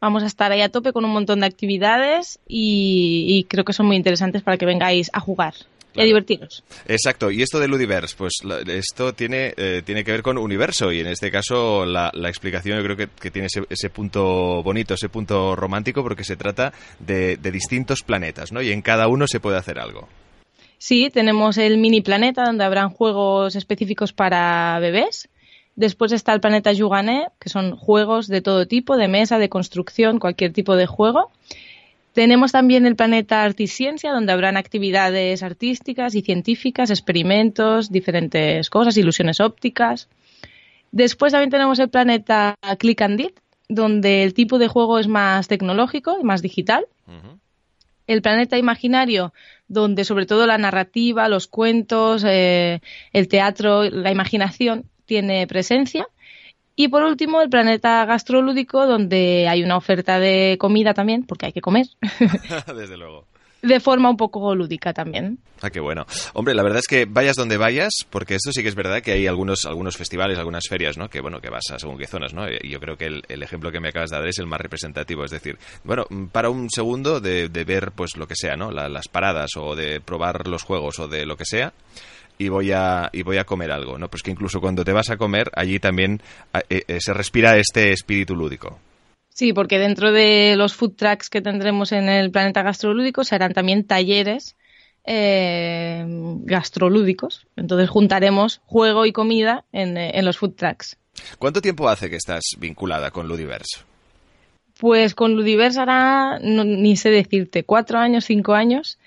Vamos 0.00 0.22
a 0.22 0.26
estar 0.26 0.52
ahí 0.52 0.60
a 0.60 0.68
tope 0.68 0.92
con 0.92 1.04
un 1.04 1.12
montón 1.12 1.40
de 1.40 1.46
actividades 1.46 2.38
y 2.46 3.46
creo 3.48 3.64
que 3.64 3.72
son 3.72 3.86
muy 3.86 3.96
interesantes 3.96 4.42
para 4.42 4.58
que 4.58 4.66
vengáis 4.66 5.10
a 5.12 5.20
jugar. 5.20 5.54
Y 5.96 6.00
a 6.00 6.04
divertiros. 6.04 6.62
Exacto. 6.86 7.30
Y 7.30 7.42
esto 7.42 7.58
de 7.58 7.68
Ludiverse, 7.68 8.14
pues 8.16 8.34
esto 8.66 9.14
tiene, 9.14 9.54
eh, 9.56 9.82
tiene 9.84 10.04
que 10.04 10.12
ver 10.12 10.22
con 10.22 10.38
universo 10.38 10.92
y 10.92 11.00
en 11.00 11.06
este 11.06 11.30
caso 11.30 11.84
la, 11.86 12.10
la 12.14 12.28
explicación 12.28 12.78
yo 12.78 12.84
creo 12.84 12.96
que, 12.96 13.08
que 13.08 13.30
tiene 13.30 13.46
ese, 13.46 13.62
ese, 13.70 13.90
punto 13.90 14.62
bonito, 14.62 14.94
ese 14.94 15.08
punto 15.08 15.56
romántico 15.56 16.02
porque 16.02 16.24
se 16.24 16.36
trata 16.36 16.72
de, 16.98 17.36
de, 17.36 17.50
distintos 17.50 18.02
planetas, 18.02 18.52
¿no? 18.52 18.62
Y 18.62 18.72
en 18.72 18.82
cada 18.82 19.08
uno 19.08 19.26
se 19.26 19.40
puede 19.40 19.56
hacer 19.56 19.78
algo. 19.78 20.08
Sí, 20.78 21.10
tenemos 21.10 21.56
el 21.58 21.78
mini 21.78 22.02
planeta 22.02 22.44
donde 22.44 22.64
habrán 22.64 22.90
juegos 22.90 23.56
específicos 23.56 24.12
para 24.12 24.78
bebés. 24.78 25.28
Después 25.74 26.12
está 26.12 26.32
el 26.32 26.40
planeta 26.40 26.72
Yugané, 26.72 27.28
que 27.38 27.48
son 27.48 27.76
juegos 27.76 28.28
de 28.28 28.40
todo 28.40 28.66
tipo, 28.66 28.96
de 28.96 29.08
mesa, 29.08 29.38
de 29.38 29.48
construcción, 29.48 30.18
cualquier 30.18 30.52
tipo 30.52 30.74
de 30.74 30.86
juego. 30.86 31.30
Tenemos 32.16 32.50
también 32.50 32.86
el 32.86 32.96
planeta 32.96 33.44
Artisciencia, 33.44 34.10
donde 34.10 34.32
habrán 34.32 34.56
actividades 34.56 35.42
artísticas 35.42 36.14
y 36.14 36.22
científicas, 36.22 36.88
experimentos, 36.88 37.92
diferentes 37.92 38.70
cosas, 38.70 38.96
ilusiones 38.96 39.38
ópticas. 39.38 40.08
Después 40.92 41.32
también 41.32 41.50
tenemos 41.50 41.78
el 41.78 41.90
planeta 41.90 42.54
Click 42.78 43.02
and 43.02 43.18
Dit, 43.18 43.38
donde 43.68 44.22
el 44.22 44.32
tipo 44.32 44.58
de 44.58 44.66
juego 44.66 44.98
es 44.98 45.08
más 45.08 45.46
tecnológico 45.46 46.16
y 46.18 46.24
más 46.24 46.40
digital. 46.40 46.86
Uh 47.06 47.10
-huh. 47.10 47.38
El 48.06 48.22
planeta 48.22 48.56
imaginario, 48.56 49.34
donde 49.68 50.06
sobre 50.06 50.24
todo 50.24 50.46
la 50.46 50.56
narrativa, 50.56 51.28
los 51.28 51.46
cuentos, 51.46 52.24
eh, 52.26 52.80
el 53.12 53.28
teatro, 53.28 53.82
la 53.90 54.10
imaginación 54.10 54.86
tiene 55.04 55.46
presencia. 55.46 56.06
Y 56.76 56.88
por 56.88 57.02
último, 57.02 57.40
el 57.40 57.48
planeta 57.48 58.04
gastrolúdico, 58.04 58.86
donde 58.86 59.48
hay 59.48 59.64
una 59.64 59.78
oferta 59.78 60.20
de 60.20 60.56
comida 60.60 60.92
también, 60.92 61.24
porque 61.24 61.46
hay 61.46 61.52
que 61.52 61.62
comer. 61.62 61.86
Desde 62.76 62.96
luego 62.96 63.24
de 63.62 63.80
forma 63.80 64.10
un 64.10 64.16
poco 64.16 64.54
lúdica 64.54 64.92
también. 64.92 65.38
Ah, 65.62 65.70
qué 65.70 65.80
bueno. 65.80 66.06
Hombre, 66.34 66.54
la 66.54 66.62
verdad 66.62 66.80
es 66.80 66.86
que 66.86 67.06
vayas 67.06 67.36
donde 67.36 67.56
vayas, 67.56 67.92
porque 68.10 68.34
esto 68.34 68.52
sí 68.52 68.62
que 68.62 68.68
es 68.68 68.74
verdad 68.74 69.02
que 69.02 69.12
hay 69.12 69.26
algunos, 69.26 69.64
algunos 69.64 69.96
festivales, 69.96 70.38
algunas 70.38 70.64
ferias, 70.68 70.98
¿no? 70.98 71.08
Que 71.08 71.20
bueno, 71.20 71.40
que 71.40 71.48
vas 71.48 71.64
a 71.72 71.78
según 71.78 71.98
qué 71.98 72.06
zonas, 72.06 72.34
¿no? 72.34 72.46
Y 72.48 72.68
yo 72.68 72.78
creo 72.80 72.96
que 72.96 73.06
el, 73.06 73.42
ejemplo 73.42 73.72
que 73.72 73.80
me 73.80 73.88
acabas 73.88 74.10
de 74.10 74.18
dar 74.18 74.26
es 74.28 74.38
el 74.38 74.46
más 74.46 74.60
representativo. 74.60 75.24
Es 75.24 75.30
decir, 75.30 75.58
bueno, 75.84 76.06
para 76.32 76.50
un 76.50 76.68
segundo 76.70 77.20
de, 77.20 77.48
ver, 77.48 77.92
pues 77.92 78.16
lo 78.16 78.26
que 78.26 78.34
sea, 78.36 78.56
¿no? 78.56 78.70
las 78.70 79.08
paradas 79.08 79.50
o 79.56 79.74
de 79.74 80.00
probar 80.00 80.46
los 80.46 80.62
juegos 80.62 80.98
o 80.98 81.08
de 81.08 81.26
lo 81.26 81.36
que 81.36 81.44
sea 81.44 81.72
y 82.38 82.48
voy 82.48 82.72
a 82.72 83.08
y 83.12 83.22
voy 83.22 83.38
a 83.38 83.44
comer 83.44 83.72
algo, 83.72 83.98
¿no? 83.98 84.08
Pues 84.08 84.22
que 84.22 84.30
incluso 84.30 84.60
cuando 84.60 84.84
te 84.84 84.92
vas 84.92 85.10
a 85.10 85.16
comer 85.16 85.50
allí 85.54 85.78
también 85.78 86.20
eh, 86.68 86.84
eh, 86.86 86.98
se 87.00 87.14
respira 87.14 87.56
este 87.56 87.92
espíritu 87.92 88.34
lúdico. 88.34 88.78
Sí, 89.36 89.52
porque 89.52 89.78
dentro 89.78 90.12
de 90.12 90.54
los 90.56 90.74
food 90.74 90.94
trucks 90.94 91.28
que 91.28 91.42
tendremos 91.42 91.92
en 91.92 92.08
el 92.08 92.30
planeta 92.30 92.62
gastrolúdico 92.62 93.22
serán 93.22 93.52
también 93.52 93.84
talleres 93.84 94.56
eh, 95.04 96.06
gastrolúdicos. 96.06 97.46
Entonces 97.54 97.90
juntaremos 97.90 98.62
juego 98.64 99.04
y 99.04 99.12
comida 99.12 99.66
en, 99.72 100.24
los 100.24 100.38
food 100.38 100.54
trucks. 100.54 100.96
¿Cuánto 101.38 101.60
tiempo 101.60 101.86
hace 101.86 102.08
que 102.08 102.16
estás 102.16 102.44
vinculada 102.58 103.10
con 103.10 103.28
Ludiverse? 103.28 103.80
Pues 104.80 105.14
con 105.14 105.34
Ludiverse 105.34 105.80
hará, 105.80 106.38
ni 106.38 106.96
sé 106.96 107.10
decirte, 107.10 107.62
cuatro 107.64 107.98
años, 107.98 108.24
cinco 108.24 108.54
años, 108.54 108.98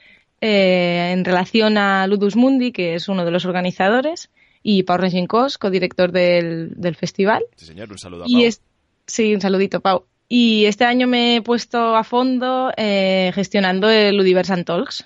eh, 0.41 1.09
en 1.11 1.25
relación 1.25 1.75
a 1.79 2.05
Ludus 2.05 2.35
Mundi, 2.35 2.71
que 2.71 2.93
es 2.93 3.09
uno 3.09 3.25
de 3.25 3.31
los 3.31 3.45
organizadores, 3.45 4.29
y 4.61 4.83
Pau 4.83 4.99
Regincos, 4.99 5.57
codirector 5.57 6.11
del, 6.11 6.73
del 6.75 6.95
festival. 6.95 7.41
Sí, 7.55 7.65
señor, 7.65 7.89
un 7.91 7.97
saludo 7.97 8.25
a 8.25 8.27
Pau. 8.27 8.51
sí, 9.07 9.33
un 9.33 9.41
saludito, 9.41 9.79
Pau. 9.79 10.05
Y 10.31 10.65
este 10.65 10.85
año 10.85 11.07
me 11.07 11.37
he 11.37 11.41
puesto 11.41 11.95
a 11.95 12.03
fondo 12.03 12.71
eh, 12.77 13.31
gestionando 13.33 13.89
el 13.89 14.15
Ludiverse 14.15 14.63
Talks. 14.63 15.05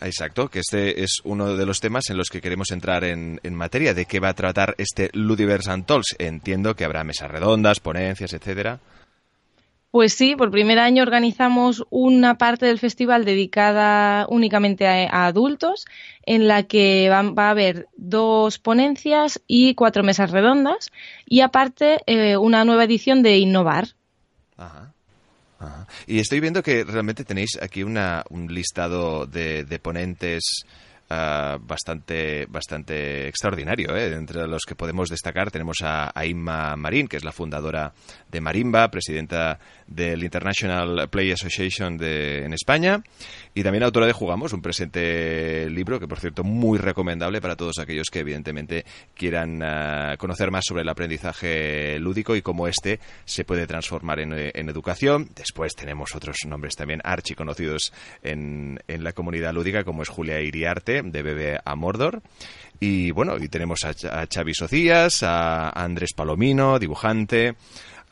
Exacto, 0.00 0.48
que 0.48 0.60
este 0.60 1.02
es 1.02 1.20
uno 1.24 1.56
de 1.56 1.66
los 1.66 1.80
temas 1.80 2.08
en 2.08 2.16
los 2.16 2.28
que 2.28 2.40
queremos 2.40 2.70
entrar 2.70 3.02
en, 3.02 3.40
materia. 3.50 3.94
¿De 3.94 4.06
qué 4.06 4.20
va 4.20 4.28
a 4.28 4.34
tratar 4.34 4.76
este 4.78 5.10
Ludiverse 5.12 5.70
Talks? 5.82 6.14
Entiendo 6.18 6.76
que 6.76 6.84
habrá 6.84 7.02
mesas 7.02 7.30
redondas, 7.30 7.80
ponencias, 7.80 8.32
etcétera. 8.32 8.78
Pues 9.90 10.14
sí, 10.14 10.34
por 10.36 10.50
primer 10.50 10.78
año 10.80 11.02
organizamos 11.02 11.84
una 11.90 12.36
parte 12.36 12.66
del 12.66 12.80
festival 12.80 13.24
dedicada 13.24 14.26
únicamente 14.28 14.86
a, 14.86 15.26
adultos, 15.26 15.86
en 16.26 16.48
la 16.48 16.64
que 16.64 17.08
va, 17.08 17.20
a 17.20 17.50
haber 17.50 17.88
dos 17.96 18.58
ponencias 18.58 19.40
y 19.46 19.74
cuatro 19.74 20.02
mesas 20.02 20.32
redondas, 20.32 20.90
y 21.26 21.40
aparte 21.40 22.00
eh, 22.06 22.36
una 22.36 22.64
nueva 22.64 22.84
edición 22.84 23.22
de 23.22 23.38
Innovar, 23.38 23.94
Ajá. 24.56 24.92
Y 26.06 26.18
estoy 26.18 26.40
viendo 26.40 26.62
que 26.62 26.84
realmente 26.84 27.24
tenéis 27.24 27.58
aquí 27.60 27.82
una, 27.82 28.24
un 28.28 28.52
listado 28.52 29.26
de, 29.26 29.80
ponentes 29.82 30.64
Ah, 31.10 31.58
bastante, 31.60 32.46
bastante 32.46 33.28
extraordinario. 33.28 33.94
¿eh? 33.94 34.14
Entre 34.14 34.46
los 34.48 34.62
que 34.66 34.74
podemos 34.74 35.10
destacar 35.10 35.50
tenemos 35.50 35.76
a, 35.82 36.10
Inma 36.24 36.76
Marín, 36.76 37.08
que 37.08 37.18
es 37.18 37.24
la 37.24 37.30
fundadora 37.30 37.92
de 38.30 38.40
Marimba, 38.40 38.90
presidenta 38.90 39.58
del 39.86 40.24
International 40.24 41.08
Play 41.10 41.30
Association 41.30 41.98
de, 41.98 42.46
en 42.46 42.54
España, 42.54 43.02
y 43.54 43.62
también 43.62 43.84
autora 43.84 44.06
de 44.06 44.12
Jugamos, 44.12 44.52
un 44.52 44.62
presente 44.62 45.70
libro 45.70 46.00
que, 46.00 46.08
por 46.08 46.18
cierto, 46.18 46.42
muy 46.42 46.78
recomendable 46.78 47.40
para 47.40 47.56
todos 47.56 47.78
aquellos 47.78 48.08
que, 48.10 48.20
evidentemente, 48.20 48.84
quieran 49.14 49.62
ah, 49.62 50.16
conocer 50.18 50.50
más 50.50 50.64
sobre 50.66 50.82
el 50.82 50.88
aprendizaje 50.88 51.98
lúdico 52.00 52.34
y 52.34 52.42
cómo 52.42 52.66
este 52.66 52.98
se 53.24 53.44
puede 53.44 53.66
transformar 53.66 54.20
en, 54.20 54.32
en 54.32 54.68
educación. 54.68 55.30
Después 55.36 55.74
tenemos 55.74 56.14
otros 56.14 56.38
nombres 56.46 56.74
también 56.74 57.00
archiconocidos 57.04 57.92
en, 58.22 58.80
en 58.88 59.04
la 59.04 59.12
comunidad 59.12 59.54
lúdica, 59.54 59.84
como 59.84 60.02
es 60.02 60.08
Julia 60.08 60.40
Iriarte, 60.40 61.02
de 61.02 61.22
Bebé 61.22 61.58
a 61.64 61.76
Mordor. 61.76 62.22
Y 62.80 63.12
bueno, 63.12 63.36
y 63.38 63.48
tenemos 63.48 63.84
a, 63.84 63.94
Xavi 64.26 64.54
Socias, 64.54 65.22
a 65.22 65.70
Andrés 65.70 66.12
Palomino, 66.12 66.78
dibujante, 66.78 67.54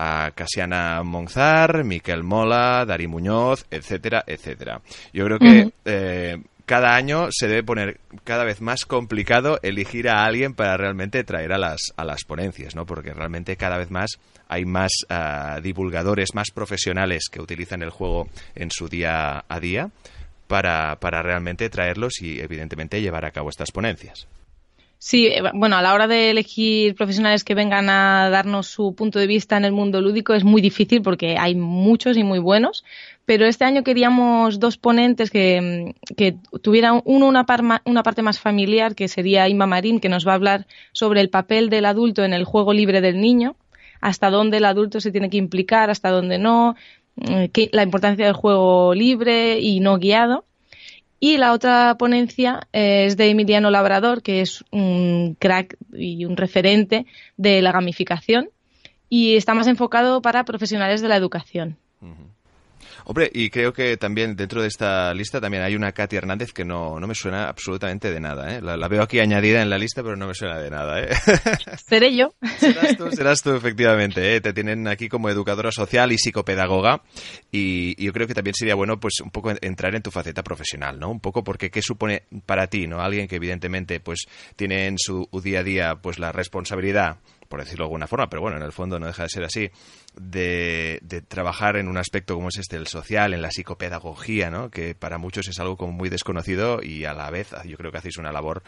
a 0.02 0.32
Casiana 0.32 1.02
Monzar, 1.04 1.84
Miquel 1.84 2.24
Mola, 2.24 2.84
Dari 2.84 3.06
Muñoz, 3.06 3.64
etcétera, 3.70 4.24
etcétera. 4.26 4.80
Yo 5.12 5.24
creo 5.26 5.38
que 5.38 5.72
eh, 5.84 6.42
cada 6.66 6.96
año 6.96 7.28
se 7.30 7.46
debe 7.46 7.62
poner 7.62 8.00
cada 8.24 8.44
vez 8.44 8.60
más 8.60 8.84
complicado 8.84 9.60
elegir 9.62 10.08
a 10.08 10.24
alguien 10.24 10.54
para 10.54 10.76
realmente 10.76 11.22
traer 11.22 11.52
a 11.52 11.58
las, 11.58 11.92
a 11.96 12.04
las 12.04 12.24
ponencias, 12.24 12.74
¿no? 12.74 12.84
Porque 12.84 13.14
realmente 13.14 13.56
cada 13.56 13.78
vez 13.78 13.90
más 13.90 14.18
hay 14.48 14.64
más 14.64 14.90
ah, 15.08 15.60
divulgadores, 15.62 16.34
más 16.34 16.50
profesionales 16.50 17.28
que 17.30 17.40
utilizan 17.40 17.82
el 17.82 17.90
juego 17.90 18.28
en 18.56 18.70
su 18.70 18.88
día 18.88 19.44
a 19.48 19.60
día 19.60 19.90
para, 20.48 20.96
para 20.96 21.22
realmente 21.22 21.70
traerlos 21.70 22.20
y 22.20 22.40
evidentemente 22.40 23.00
llevar 23.00 23.24
a 23.24 23.30
cabo 23.30 23.50
estas 23.50 23.70
ponencias. 23.70 24.26
Sí, 25.04 25.26
eh, 25.26 25.42
bueno, 25.52 25.74
a 25.76 25.82
la 25.82 25.94
hora 25.94 26.06
de 26.06 26.30
elegir 26.30 26.94
profesionales 26.94 27.42
que 27.42 27.56
vengan 27.56 27.90
a 27.90 28.30
darnos 28.30 28.68
su 28.68 28.94
punto 28.94 29.18
de 29.18 29.26
vista 29.26 29.56
en 29.56 29.64
el 29.64 29.72
mundo 29.72 30.00
lúdico 30.00 30.32
es 30.32 30.44
muy 30.44 30.62
difícil 30.62 31.02
porque 31.02 31.36
hay 31.38 31.56
muchos 31.56 32.16
y 32.16 32.22
muy 32.22 32.38
buenos, 32.38 32.84
pero 33.24 33.44
este 33.44 33.64
año 33.64 33.82
queríamos 33.82 34.60
dos 34.60 34.76
ponentes 34.76 35.32
que, 35.32 35.96
que 36.16 36.36
tuvieran 36.62 37.02
uno 37.04 37.26
una, 37.26 37.44
una 37.84 38.02
parte 38.04 38.22
más 38.22 38.38
familiar, 38.38 38.94
que 38.94 39.08
sería 39.08 39.48
Inma 39.48 39.66
Marín, 39.66 39.98
que 39.98 40.08
nos 40.08 40.24
va 40.24 40.32
a 40.32 40.34
hablar 40.36 40.68
sobre 40.92 41.20
el 41.20 41.30
papel 41.30 41.68
del 41.68 41.86
adulto 41.86 42.22
en 42.22 42.32
el 42.32 42.44
juego 42.44 42.72
libre 42.72 43.00
del 43.00 43.20
niño, 43.20 43.56
hasta 44.00 44.30
dónde 44.30 44.58
el 44.58 44.64
adulto 44.64 45.00
se 45.00 45.10
tiene 45.10 45.30
que 45.30 45.36
implicar, 45.36 45.90
hasta 45.90 46.10
dónde 46.10 46.38
no, 46.38 46.76
eh, 47.28 47.50
la 47.72 47.82
importancia 47.82 48.24
del 48.24 48.34
juego 48.34 48.94
libre 48.94 49.58
y 49.58 49.80
no 49.80 49.98
guiado. 49.98 50.44
Y 51.24 51.38
la 51.38 51.52
otra 51.52 51.96
ponencia 51.98 52.66
eh, 52.72 53.04
es 53.06 53.16
de 53.16 53.30
Emiliano 53.30 53.70
Labrador, 53.70 54.24
que 54.24 54.40
es 54.40 54.64
un 54.72 55.36
crack 55.38 55.76
y 55.92 56.24
un 56.24 56.36
referente 56.36 57.06
de 57.36 57.62
la 57.62 57.70
gamificación 57.70 58.50
y 59.08 59.36
está 59.36 59.54
más 59.54 59.68
enfocado 59.68 60.20
para 60.20 60.44
profesionales 60.44 61.00
de 61.00 61.06
la 61.06 61.14
educación. 61.14 61.78
Hombre, 63.04 63.30
y 63.32 63.50
creo 63.50 63.72
que 63.72 63.96
también 63.96 64.36
dentro 64.36 64.62
de 64.62 64.68
esta 64.68 65.12
lista 65.14 65.40
también 65.40 65.62
hay 65.62 65.74
una 65.74 65.92
Katy 65.92 66.16
Hernández 66.16 66.52
que 66.52 66.64
no, 66.64 66.98
no 66.98 67.06
me 67.06 67.14
suena 67.14 67.48
absolutamente 67.48 68.10
de 68.10 68.20
nada. 68.20 68.56
¿eh? 68.56 68.60
La, 68.60 68.88
veo 68.88 69.02
aquí 69.02 69.18
añadida 69.18 69.62
en 69.62 69.70
la 69.70 69.78
lista, 69.78 70.02
pero 70.02 70.16
no 70.16 70.26
me 70.26 70.34
suena 70.34 70.58
de 70.58 70.70
nada. 70.70 71.00
¿eh? 71.00 71.08
Seré 71.88 72.16
yo. 72.16 72.34
Serás 72.58 72.96
tú, 72.96 73.10
serás 73.10 73.42
tú 73.42 73.54
efectivamente. 73.54 74.36
¿eh? 74.36 74.40
Te 74.40 74.52
tienen 74.52 74.88
aquí 74.88 75.08
como 75.08 75.28
educadora 75.28 75.72
social 75.72 76.12
y 76.12 76.18
psicopedagoga. 76.18 77.02
Y, 77.50 78.02
yo 78.02 78.12
creo 78.12 78.26
que 78.26 78.34
también 78.34 78.54
sería 78.54 78.74
bueno 78.74 78.98
pues 78.98 79.20
un 79.22 79.30
poco 79.30 79.52
entrar 79.60 79.94
en 79.94 80.02
tu 80.02 80.10
faceta 80.10 80.42
profesional, 80.42 80.98
¿no? 80.98 81.10
Un 81.10 81.20
poco 81.20 81.44
porque 81.44 81.70
qué 81.70 81.82
supone 81.82 82.24
para 82.46 82.66
ti, 82.66 82.86
¿no? 82.86 83.00
Alguien 83.00 83.28
que 83.28 83.36
evidentemente 83.36 84.00
pues 84.00 84.26
tiene 84.56 84.86
en 84.86 84.98
su 84.98 85.28
día 85.42 85.60
a 85.60 85.62
día 85.62 85.94
pues 86.00 86.18
la 86.18 86.32
responsabilidad 86.32 87.18
por 87.52 87.60
decirlo 87.60 87.84
de 87.84 87.88
alguna 87.88 88.06
forma, 88.06 88.30
pero 88.30 88.40
bueno, 88.40 88.56
en 88.56 88.62
el 88.62 88.72
fondo 88.72 88.98
no 88.98 89.04
deja 89.04 89.24
de 89.24 89.28
ser 89.28 89.44
así, 89.44 89.70
de, 90.14 91.02
trabajar 91.28 91.76
en 91.76 91.86
un 91.86 91.98
aspecto 91.98 92.34
como 92.34 92.48
es 92.48 92.56
este, 92.56 92.76
el 92.76 92.86
social, 92.86 93.34
en 93.34 93.42
la 93.42 93.50
psicopedagogía, 93.50 94.48
¿no? 94.48 94.70
que 94.70 94.94
para 94.94 95.18
muchos 95.18 95.48
es 95.48 95.60
algo 95.60 95.76
como 95.76 95.92
muy 95.92 96.08
desconocido 96.08 96.82
y 96.82 97.04
a 97.04 97.12
la 97.12 97.28
vez 97.28 97.50
yo 97.66 97.76
creo 97.76 97.92
que 97.92 97.98
hacéis 97.98 98.16
una 98.16 98.32
labor 98.32 98.62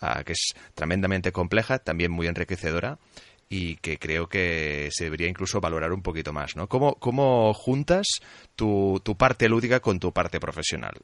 ah, 0.00 0.22
que 0.24 0.34
es 0.34 0.54
tremendamente 0.76 1.32
compleja, 1.32 1.80
también 1.80 2.12
muy 2.12 2.28
enriquecedora 2.28 3.00
y 3.48 3.74
que 3.78 3.98
creo 3.98 4.28
que 4.28 4.88
se 4.92 5.02
debería 5.02 5.26
incluso 5.26 5.60
valorar 5.60 5.92
un 5.92 6.02
poquito 6.02 6.32
más. 6.32 6.54
¿no? 6.54 6.68
¿Cómo, 6.68 6.94
cómo 6.94 7.52
juntas 7.54 8.06
tu, 8.54 9.00
tu 9.02 9.16
parte 9.16 9.48
lúdica 9.48 9.80
con 9.80 9.98
tu 9.98 10.12
parte 10.12 10.38
profesional? 10.38 10.94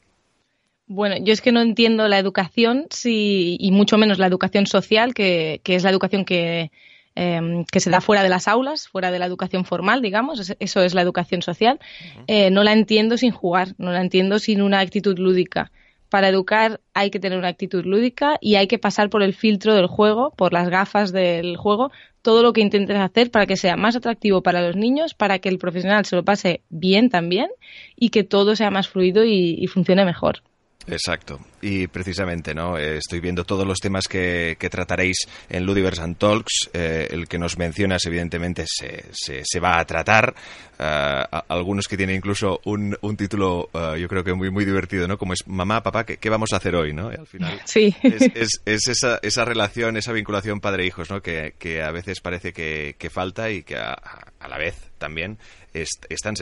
Bueno, 0.86 1.16
yo 1.20 1.32
es 1.32 1.40
que 1.40 1.50
no 1.50 1.62
entiendo 1.62 2.06
la 2.06 2.20
educación 2.20 2.86
si, 2.90 3.56
y 3.58 3.72
mucho 3.72 3.98
menos 3.98 4.20
la 4.20 4.28
educación 4.28 4.68
social, 4.68 5.14
que 5.14 5.60
es 5.64 5.82
la 5.82 5.90
educación 5.90 6.24
que, 6.24 6.70
Em, 7.16 7.64
que 7.64 7.78
se 7.78 7.90
da 7.90 8.00
fuera 8.00 8.24
de 8.24 8.28
las 8.28 8.48
aulas, 8.48 8.88
fuera 8.88 9.12
de 9.12 9.20
la 9.20 9.26
educación 9.26 9.64
formal, 9.64 10.02
digamos, 10.02 10.52
eso 10.58 10.82
es 10.82 10.94
la 10.94 11.02
educación 11.02 11.42
social, 11.42 11.78
eh, 12.26 12.50
no 12.50 12.64
la 12.64 12.72
entiendo 12.72 13.16
sin 13.16 13.30
jugar, 13.30 13.74
no 13.78 13.92
la 13.92 14.00
entiendo 14.00 14.40
sin 14.40 14.60
una 14.60 14.80
actitud 14.80 15.16
lúdica. 15.16 15.70
Para 16.08 16.28
educar 16.28 16.80
hay 16.92 17.10
que 17.10 17.20
tener 17.20 17.38
una 17.38 17.48
actitud 17.48 17.84
lúdica 17.84 18.36
y 18.40 18.56
hay 18.56 18.66
que 18.66 18.80
pasar 18.80 19.10
por 19.10 19.22
el 19.22 19.32
filtro 19.32 19.74
del 19.74 19.86
juego, 19.86 20.32
por 20.36 20.52
las 20.52 20.68
gafas 20.68 21.12
del 21.12 21.56
juego, 21.56 21.92
todo 22.20 22.42
lo 22.42 22.52
que 22.52 22.62
intentes 22.62 22.96
hacer 22.96 23.30
para 23.30 23.46
que 23.46 23.56
sea 23.56 23.76
más 23.76 23.94
atractivo 23.94 24.42
para 24.42 24.60
los 24.60 24.74
niños, 24.74 25.14
para 25.14 25.38
que 25.38 25.48
el 25.48 25.58
profesional 25.58 26.04
se 26.06 26.16
lo 26.16 26.24
pase 26.24 26.62
bien 26.68 27.10
también 27.10 27.46
y 27.94 28.08
que 28.08 28.24
todo 28.24 28.56
sea 28.56 28.72
más 28.72 28.88
fluido 28.88 29.24
y 29.24 29.64
funcione 29.68 30.04
mejor. 30.04 30.42
Exacto. 30.86 31.38
Y 31.66 31.86
precisamente, 31.86 32.54
¿no? 32.54 32.76
Eh, 32.76 32.98
estoy 32.98 33.20
viendo 33.20 33.44
todos 33.44 33.66
los 33.66 33.78
temas 33.78 34.06
que, 34.06 34.54
trataréis 34.70 35.26
en 35.48 35.64
Ludiverse 35.64 36.02
and 36.02 36.18
Talks. 36.18 36.68
Eh, 36.74 37.08
el 37.10 37.26
que 37.26 37.38
nos 37.38 37.56
mencionas, 37.56 38.04
evidentemente, 38.04 38.66
se, 38.66 39.06
se, 39.14 39.60
va 39.60 39.80
a 39.80 39.84
tratar. 39.86 40.34
Eh, 40.78 41.22
algunos 41.48 41.88
que 41.88 41.96
tienen 41.96 42.16
incluso 42.16 42.60
un, 42.66 42.94
un 43.00 43.16
título, 43.16 43.70
yo 43.96 44.08
creo 44.08 44.22
que 44.22 44.34
muy, 44.34 44.50
muy 44.50 44.66
divertido, 44.66 45.08
¿no? 45.08 45.16
Como 45.16 45.32
es 45.32 45.46
Mamá, 45.46 45.82
Papá, 45.82 46.04
¿qué, 46.04 46.28
vamos 46.28 46.52
a 46.52 46.56
hacer 46.56 46.76
hoy, 46.76 46.92
¿no? 46.92 47.10
Y 47.10 47.14
al 47.14 47.26
final 47.26 47.58
sí. 47.64 47.96
es, 48.02 48.60
es, 48.66 48.88
esa, 48.88 49.18
esa 49.22 49.46
relación, 49.46 49.96
esa 49.96 50.12
vinculación 50.12 50.60
padre-hijos, 50.60 51.08
¿no? 51.08 51.22
Que, 51.22 51.54
que 51.58 51.82
a 51.82 51.90
veces 51.92 52.20
parece 52.20 52.52
que, 52.52 52.96
que 52.98 53.08
falta 53.08 53.50
y 53.50 53.62
que 53.62 53.76
a, 53.76 53.94
a 54.38 54.48
la 54.48 54.58
vez 54.58 54.76
también 54.98 55.38
es, 55.74 55.98
tan, 56.22 56.34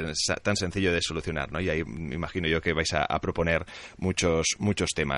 tan, 0.42 0.56
sencillo 0.56 0.92
de 0.92 1.00
solucionar, 1.00 1.50
¿no? 1.50 1.60
Y 1.60 1.70
ahí 1.70 1.82
me 1.84 2.14
imagino 2.14 2.46
yo 2.48 2.60
que 2.60 2.72
vais 2.72 2.92
a, 2.92 3.18
proponer 3.18 3.64
muchos, 3.96 4.46
muchos 4.58 4.90
temas. 4.94 5.12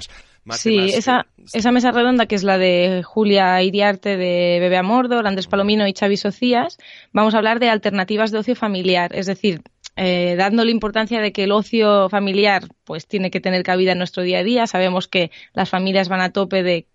Sí, 0.52 0.78
esa, 0.78 1.26
esa 1.52 1.72
mesa 1.72 1.92
redonda 1.92 2.26
que 2.26 2.34
es 2.34 2.44
la 2.44 2.58
de 2.58 3.02
Julia 3.04 3.62
Iriarte 3.62 4.16
de 4.16 4.58
Bebe 4.60 4.76
Amordo, 4.76 5.18
Andrés 5.20 5.46
Palomino 5.46 5.86
y 5.86 5.94
Xavi 5.94 6.16
Socias, 6.16 6.78
vamos 7.12 7.34
a 7.34 7.38
hablar 7.38 7.60
de 7.60 7.70
alternativas 7.70 8.30
de 8.30 8.38
ocio 8.38 8.54
familiar, 8.54 9.14
es 9.14 9.26
decir, 9.26 9.62
eh, 9.96 10.34
dándole 10.36 10.72
importancia 10.72 11.20
de 11.20 11.32
que 11.32 11.44
el 11.44 11.52
ocio 11.52 12.08
familiar 12.08 12.64
pues 12.82 13.06
tiene 13.06 13.30
que 13.30 13.40
tener 13.40 13.62
cabida 13.62 13.92
en 13.92 13.98
nuestro 13.98 14.24
día 14.24 14.40
a 14.40 14.42
día. 14.42 14.66
Sabemos 14.66 15.06
que 15.06 15.30
las 15.52 15.70
familias 15.70 16.08
van 16.08 16.20
a 16.20 16.32
tope 16.32 16.64
de 16.64 16.88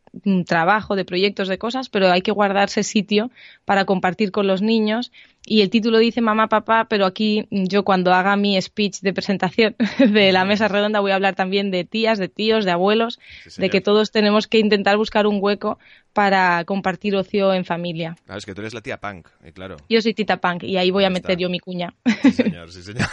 trabajo, 0.46 0.96
de 0.96 1.06
proyectos, 1.06 1.48
de 1.48 1.58
cosas, 1.58 1.89
pero 1.89 2.12
hay 2.12 2.22
que 2.22 2.32
guardarse 2.32 2.84
sitio 2.84 3.32
para 3.63 3.86
compartir 3.86 4.32
con 4.32 4.48
los 4.48 4.62
niños. 4.62 5.12
Y 5.51 5.62
el 5.62 5.72
título 5.72 5.98
dice 5.98 6.22
mamá, 6.22 6.48
papá, 6.48 6.86
pero 6.88 7.08
aquí 7.08 7.48
yo 7.50 7.84
cuando 7.84 8.13
haga 8.13 8.36
mi 8.36 8.62
speech 8.62 9.00
de 9.01 9.13
presentación 9.13 9.75
de 9.98 10.32
la 10.32 10.46
mesa 10.46 10.68
redonda 10.68 11.00
voy 11.00 11.10
a 11.10 11.15
hablar 11.15 11.34
también 11.34 11.72
de 11.72 11.86
tías, 11.86 12.20
de 12.20 12.29
tíos, 12.29 12.65
de 12.65 12.72
abuelos, 12.72 13.20
de 13.58 13.70
que 13.72 13.82
todos 13.82 14.12
tenemos 14.12 14.46
que 14.46 14.60
intentar 14.60 14.96
buscar 14.96 15.25
un 15.25 15.39
hueco 15.41 15.79
para 16.13 16.63
compartir 16.65 17.15
ocio 17.15 17.53
en 17.53 17.65
familia. 17.65 18.18
Claro, 18.25 18.39
es 18.39 18.46
que 18.46 18.53
tú 18.53 18.62
eres 18.62 18.74
la 18.74 18.82
tía 18.82 18.98
punk, 18.98 19.27
claro. 19.53 19.77
Yo 19.89 20.01
soy 20.01 20.13
tita 20.13 20.38
punk 20.38 20.63
y 20.63 20.77
ahí 20.77 20.91
voy 20.91 21.06
a 21.06 21.10
meter 21.10 21.38
yo 21.38 21.50
mi 21.50 21.60
cuña. 21.60 21.94
Sí, 22.22 22.32
señor, 22.34 22.72
sí, 22.72 22.84
señor. 22.84 23.08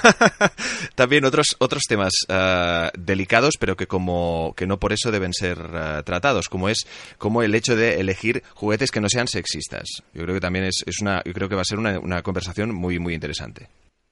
También 0.94 1.24
otros, 1.24 1.56
otros 1.58 1.82
temas 1.88 2.12
eh, 2.28 2.90
delicados, 2.98 3.54
pero 3.60 3.76
que 3.76 3.86
como 3.86 4.54
que 4.56 4.66
no 4.66 4.78
por 4.78 4.92
eso 4.92 5.10
deben 5.10 5.32
ser 5.32 5.58
eh, 5.58 6.02
tratados, 6.04 6.48
como 6.48 6.68
es 6.68 6.86
como 7.18 7.42
el 7.42 7.54
hecho 7.54 7.76
de 7.76 8.00
elegir 8.00 8.42
juguetes 8.54 8.90
que 8.90 9.00
no 9.00 9.08
sean 9.08 9.28
sexistas. 9.28 10.02
Yo 10.12 10.22
creo 10.22 10.34
que 10.34 10.40
también 10.40 10.64
es, 10.64 10.82
es 10.86 11.00
una, 11.00 11.22
yo 11.24 11.32
creo 11.32 11.48
que 11.48 11.54
va 11.54 11.62
a 11.62 11.66
ser 11.66 11.78
una, 11.78 11.98
una 12.00 12.22
conversación 12.26 12.74
muy, 12.74 12.98
muy 12.98 13.14
interesante. 13.14 13.68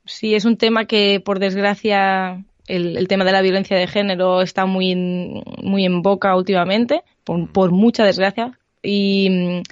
Sí, 0.06 0.34
es 0.34 0.44
un 0.44 0.56
tema 0.56 0.84
que, 0.84 1.20
por 1.20 1.40
desgracia, 1.40 2.44
el, 2.68 3.08
tema 3.08 3.24
de 3.24 3.32
la 3.32 3.42
violencia 3.42 3.76
de 3.76 3.88
género 3.88 4.40
está 4.40 4.66
muy 4.66 4.92
en, 4.92 5.42
muy 5.62 5.84
en 5.84 6.00
boca 6.00 6.36
últimamente, 6.36 7.02
por, 7.24 7.72
mucha 7.72 8.04
desgracia. 8.04 8.56
Y 8.82 9.28
mm, 9.30 9.62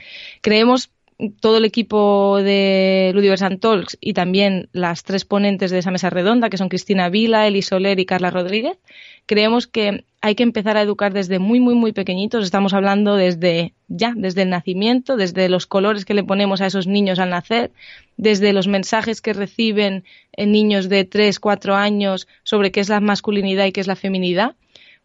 creemos 0.41 0.91
todo 1.31 1.59
el 1.59 1.65
equipo 1.65 2.39
de 2.43 3.13
Ludiverse 3.15 3.57
Talks 3.57 3.97
y 4.01 4.15
también 4.15 4.69
las 4.73 5.05
tres 5.05 5.25
ponentes 5.25 5.71
de 5.71 5.79
esa 5.79 5.91
mesa 5.91 6.11
redonda, 6.11 6.51
que 6.51 6.57
son 6.57 6.69
Cristina 6.69 7.09
Vila, 7.09 7.47
Eli 7.47 7.63
Soler 7.63 7.99
y 8.01 8.07
Carla 8.07 8.31
Rodríguez, 8.31 8.79
creemos 9.27 9.67
que 9.67 10.05
hay 10.21 10.35
que 10.35 10.43
empezar 10.43 10.77
a 10.77 10.83
educar 10.83 11.13
desde 11.13 11.39
muy, 11.39 11.59
muy, 11.59 11.75
muy 11.75 11.93
pequeñitos. 11.93 12.45
Estamos 12.45 12.75
hablando 12.75 13.17
desde 13.17 13.75
ya, 13.89 14.15
desde 14.17 14.43
el 14.43 14.51
nacimiento, 14.51 15.17
desde 15.17 15.49
los 15.49 15.67
colores 15.67 16.05
que 16.05 16.15
le 16.15 16.25
ponemos 16.25 16.61
a 16.61 16.67
esos 16.67 16.87
niños 16.87 17.19
al 17.19 17.31
nacer, 17.31 17.73
desde 18.17 18.53
los 18.53 18.69
mensajes 18.69 19.21
que 19.21 19.33
reciben 19.33 20.05
en 20.33 20.53
niños 20.53 20.89
de 20.89 21.05
3, 21.05 21.41
4 21.41 21.75
años 21.75 22.29
sobre 22.45 22.71
qué 22.71 22.81
es 22.81 22.89
la 22.89 23.01
masculinidad 23.01 23.67
y 23.67 23.73
qué 23.73 23.81
es 23.81 23.89
la 23.89 23.97
feminidad. 23.97 24.55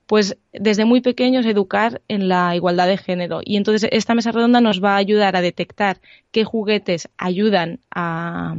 Pues 0.07 0.37
desde 0.53 0.85
muy 0.85 1.01
pequeños 1.01 1.45
educar 1.45 2.01
en 2.07 2.29
la 2.29 2.55
igualdad 2.55 2.87
de 2.87 2.97
género. 2.97 3.41
Y 3.43 3.57
entonces 3.57 3.89
esta 3.91 4.15
mesa 4.15 4.31
redonda 4.31 4.61
nos 4.61 4.83
va 4.83 4.93
a 4.93 4.97
ayudar 4.97 5.35
a 5.35 5.41
detectar 5.41 5.99
qué 6.31 6.43
juguetes 6.45 7.09
ayudan 7.17 7.81
a, 7.91 8.55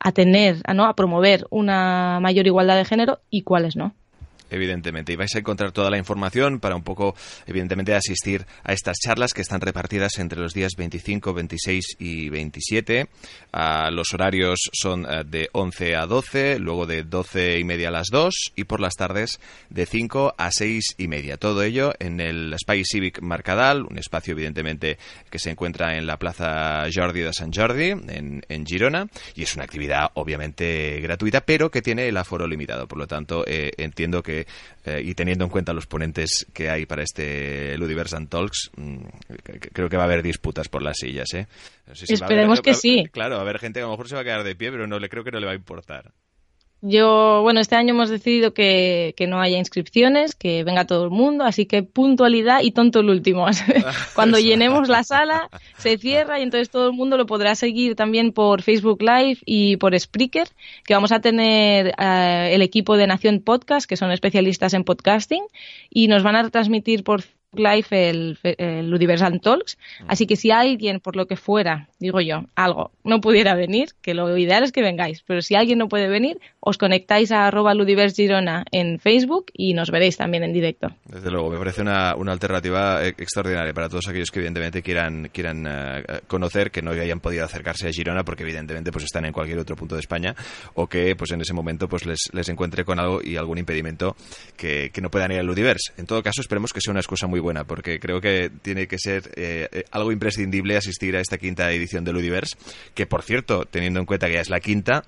a 0.00 0.12
tener, 0.12 0.56
a, 0.64 0.74
¿no? 0.74 0.84
a 0.84 0.96
promover 0.96 1.46
una 1.50 2.18
mayor 2.20 2.46
igualdad 2.46 2.76
de 2.76 2.84
género 2.84 3.20
y 3.30 3.42
cuáles 3.42 3.76
no 3.76 3.94
evidentemente. 4.50 5.12
Y 5.12 5.16
vais 5.16 5.34
a 5.34 5.38
encontrar 5.38 5.72
toda 5.72 5.90
la 5.90 5.98
información 5.98 6.60
para 6.60 6.76
un 6.76 6.82
poco, 6.82 7.14
evidentemente, 7.46 7.94
asistir 7.94 8.46
a 8.64 8.72
estas 8.72 8.98
charlas 8.98 9.32
que 9.32 9.42
están 9.42 9.60
repartidas 9.60 10.18
entre 10.18 10.40
los 10.40 10.54
días 10.54 10.72
25, 10.76 11.32
26 11.32 11.96
y 11.98 12.28
27. 12.28 13.08
Ah, 13.52 13.90
los 13.92 14.12
horarios 14.14 14.70
son 14.72 15.04
eh, 15.04 15.24
de 15.24 15.48
11 15.52 15.96
a 15.96 16.06
12, 16.06 16.58
luego 16.58 16.86
de 16.86 17.02
12 17.02 17.58
y 17.58 17.64
media 17.64 17.88
a 17.88 17.92
las 17.92 18.08
2 18.10 18.52
y 18.56 18.64
por 18.64 18.80
las 18.80 18.94
tardes 18.94 19.40
de 19.68 19.86
5 19.86 20.34
a 20.36 20.50
6 20.50 20.94
y 20.98 21.08
media. 21.08 21.36
Todo 21.36 21.62
ello 21.62 21.92
en 21.98 22.20
el 22.20 22.52
Espai 22.52 22.84
Civic 22.84 23.20
Marcadal, 23.20 23.86
un 23.88 23.98
espacio, 23.98 24.32
evidentemente, 24.32 24.98
que 25.30 25.38
se 25.38 25.50
encuentra 25.50 25.96
en 25.96 26.06
la 26.06 26.18
Plaza 26.18 26.84
Jordi 26.92 27.20
de 27.20 27.32
San 27.32 27.52
Jordi, 27.52 27.90
en, 27.90 28.66
Girona, 28.66 29.08
y 29.34 29.42
es 29.42 29.54
una 29.54 29.64
actividad, 29.64 30.10
obviamente, 30.14 31.00
gratuita, 31.00 31.40
pero 31.40 31.70
que 31.70 31.82
tiene 31.82 32.08
el 32.08 32.16
aforo 32.16 32.46
limitado. 32.46 32.86
Por 32.86 32.98
lo 32.98 33.06
tanto, 33.06 33.44
eh, 33.46 33.72
entiendo 33.78 34.22
que 34.22 34.39
eh, 34.84 35.02
y 35.04 35.14
teniendo 35.14 35.44
en 35.44 35.50
cuenta 35.50 35.72
los 35.72 35.86
ponentes 35.86 36.46
que 36.52 36.70
hay 36.70 36.86
para 36.86 37.02
este 37.02 37.76
Ludiverse 37.78 38.16
and 38.16 38.28
Talks, 38.28 38.70
mm, 38.76 38.98
creo 39.72 39.88
que 39.88 39.96
va 39.96 40.04
a 40.04 40.06
haber 40.06 40.22
disputas 40.22 40.68
por 40.68 40.82
las 40.82 40.98
sillas, 40.98 41.32
¿eh? 41.34 41.46
Esperemos 41.86 42.60
que 42.60 42.74
sí. 42.74 43.04
Claro, 43.10 43.38
a 43.38 43.44
ver 43.44 43.58
gente 43.58 43.80
a 43.80 43.84
lo 43.84 43.90
mejor 43.90 44.08
se 44.08 44.14
va 44.14 44.20
a 44.20 44.24
quedar 44.24 44.44
de 44.44 44.54
pie, 44.54 44.70
pero 44.70 44.86
no 44.86 44.98
le 44.98 45.08
creo 45.08 45.24
que 45.24 45.30
no 45.30 45.40
le 45.40 45.46
va 45.46 45.52
a 45.52 45.56
importar. 45.56 46.12
Yo, 46.82 47.42
bueno, 47.42 47.60
este 47.60 47.76
año 47.76 47.90
hemos 47.90 48.08
decidido 48.08 48.54
que, 48.54 49.12
que, 49.14 49.26
no 49.26 49.38
haya 49.38 49.58
inscripciones, 49.58 50.34
que 50.34 50.64
venga 50.64 50.86
todo 50.86 51.04
el 51.04 51.10
mundo, 51.10 51.44
así 51.44 51.66
que 51.66 51.82
puntualidad 51.82 52.62
y 52.62 52.70
tonto 52.70 53.00
el 53.00 53.10
último. 53.10 53.46
Cuando 54.14 54.38
llenemos 54.38 54.88
la 54.88 55.04
sala, 55.04 55.50
se 55.76 55.98
cierra 55.98 56.40
y 56.40 56.42
entonces 56.42 56.70
todo 56.70 56.86
el 56.88 56.94
mundo 56.94 57.18
lo 57.18 57.26
podrá 57.26 57.54
seguir 57.54 57.96
también 57.96 58.32
por 58.32 58.62
Facebook 58.62 59.02
Live 59.02 59.40
y 59.44 59.76
por 59.76 59.98
Spreaker, 59.98 60.48
que 60.86 60.94
vamos 60.94 61.12
a 61.12 61.20
tener 61.20 61.92
eh, 61.98 62.50
el 62.54 62.62
equipo 62.62 62.96
de 62.96 63.06
Nación 63.06 63.40
Podcast, 63.40 63.86
que 63.86 63.98
son 63.98 64.10
especialistas 64.10 64.72
en 64.72 64.84
podcasting, 64.84 65.44
y 65.90 66.08
nos 66.08 66.22
van 66.22 66.36
a 66.36 66.42
retransmitir 66.42 67.04
por 67.04 67.24
Live 67.52 67.88
el, 67.90 68.38
el 68.42 68.94
Universal 68.94 69.38
Talks. 69.42 69.76
Así 70.06 70.26
que 70.26 70.36
si 70.36 70.50
alguien, 70.50 71.00
por 71.00 71.14
lo 71.14 71.26
que 71.26 71.36
fuera, 71.36 71.89
digo 72.00 72.20
yo, 72.20 72.44
algo, 72.56 72.90
no 73.04 73.20
pudiera 73.20 73.54
venir, 73.54 73.90
que 74.02 74.14
lo 74.14 74.36
ideal 74.36 74.64
es 74.64 74.72
que 74.72 74.82
vengáis, 74.82 75.22
pero 75.26 75.42
si 75.42 75.54
alguien 75.54 75.78
no 75.78 75.88
puede 75.88 76.08
venir, 76.08 76.40
os 76.58 76.78
conectáis 76.78 77.30
a 77.30 77.46
arroba 77.46 77.74
Girona 78.14 78.64
en 78.72 78.98
Facebook 78.98 79.46
y 79.52 79.74
nos 79.74 79.90
veréis 79.90 80.16
también 80.16 80.42
en 80.42 80.52
directo. 80.52 80.88
Desde 81.04 81.30
luego, 81.30 81.50
me 81.50 81.58
parece 81.58 81.82
una, 81.82 82.16
una 82.16 82.32
alternativa 82.32 83.06
extraordinaria 83.06 83.72
para 83.72 83.88
todos 83.88 84.08
aquellos 84.08 84.30
que 84.30 84.40
evidentemente 84.40 84.82
quieran, 84.82 85.30
quieran 85.32 85.66
eh, 85.68 86.02
conocer, 86.26 86.70
que 86.70 86.82
no 86.82 86.90
hayan 86.90 87.20
podido 87.20 87.44
acercarse 87.44 87.88
a 87.88 87.92
Girona 87.92 88.24
porque 88.24 88.42
evidentemente 88.42 88.90
pues 88.90 89.04
están 89.04 89.24
en 89.26 89.32
cualquier 89.32 89.58
otro 89.58 89.76
punto 89.76 89.94
de 89.94 90.00
España 90.00 90.34
o 90.74 90.86
que 90.86 91.14
pues 91.16 91.30
en 91.32 91.40
ese 91.40 91.52
momento 91.52 91.88
pues 91.88 92.06
les, 92.06 92.30
les 92.32 92.48
encuentre 92.48 92.84
con 92.84 92.98
algo 92.98 93.20
y 93.22 93.36
algún 93.36 93.58
impedimento 93.58 94.16
que, 94.56 94.90
que 94.90 95.00
no 95.00 95.10
puedan 95.10 95.32
ir 95.32 95.38
al 95.38 95.46
Ludiverse. 95.46 95.92
En 95.96 96.06
todo 96.06 96.22
caso, 96.22 96.40
esperemos 96.40 96.72
que 96.72 96.80
sea 96.80 96.92
una 96.92 97.00
excusa 97.00 97.26
muy 97.26 97.40
buena, 97.40 97.64
porque 97.64 97.98
creo 97.98 98.20
que 98.20 98.50
tiene 98.62 98.86
que 98.86 98.98
ser 98.98 99.30
eh, 99.36 99.68
eh, 99.72 99.84
algo 99.90 100.12
imprescindible 100.12 100.76
asistir 100.76 101.16
a 101.16 101.20
esta 101.20 101.38
quinta 101.38 101.70
edición 101.72 101.89
del 101.98 102.14
Ludiverse, 102.14 102.56
que 102.94 103.06
por 103.06 103.22
cierto, 103.22 103.64
teniendo 103.64 104.00
en 104.00 104.06
cuenta 104.06 104.26
que 104.26 104.34
ya 104.34 104.40
es 104.40 104.50
la 104.50 104.60
quinta, 104.60 105.04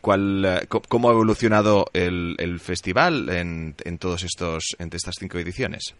¿cuál, 0.00 0.44
eh, 0.44 0.66
¿cómo 0.66 1.08
ha 1.08 1.12
evolucionado 1.12 1.86
el, 1.92 2.58
festival 2.60 3.28
en, 3.28 3.74
en, 3.84 3.98
todos 3.98 4.24
estos, 4.24 4.64
entre 4.78 4.96
estas 4.96 5.16
cinco 5.18 5.38
ediciones? 5.38 5.94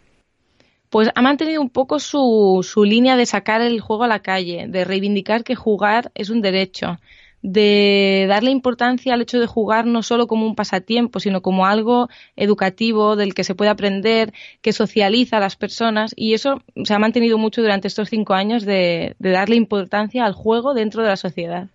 Pues 0.89 1.09
ha 1.13 1.21
mantenido 1.21 1.61
un 1.61 1.69
poco 1.69 1.99
su, 1.99 2.65
su 2.67 2.83
línea 2.83 3.17
de 3.17 3.25
sacar 3.25 3.61
el 3.61 3.81
juego 3.81 4.03
a 4.03 4.07
la 4.07 4.21
calle, 4.21 4.65
de 4.67 4.85
reivindicar 4.85 5.43
que 5.43 5.55
jugar 5.55 6.11
es 6.15 6.29
un 6.29 6.41
derecho 6.41 6.99
de 7.45 8.25
darle 8.27 8.49
importancia 8.49 9.13
al 9.13 9.21
hecho 9.21 9.39
de 9.39 9.45
jugar 9.45 9.85
no 9.85 10.01
solo 10.01 10.25
como 10.25 10.47
un 10.47 10.55
pasatiempo, 10.55 11.19
sino 11.19 11.43
como 11.43 11.67
algo 11.67 12.09
educativo 12.35 13.15
del 13.15 13.35
que 13.35 13.43
se 13.43 13.53
puede 13.53 13.69
aprender, 13.69 14.33
que 14.61 14.73
socializa 14.73 15.37
a 15.37 15.39
las 15.41 15.55
personas 15.55 16.13
y 16.15 16.33
eso 16.33 16.63
se 16.83 16.93
ha 16.93 16.99
mantenido 16.99 17.37
mucho 17.37 17.61
durante 17.61 17.87
estos 17.87 18.09
cinco 18.09 18.33
años 18.33 18.65
de, 18.65 19.15
darle 19.19 19.55
importancia 19.57 20.25
al 20.25 20.33
juego 20.33 20.73
dentro 20.73 21.03
de 21.03 21.09
la 21.09 21.17
sociedad. 21.17 21.69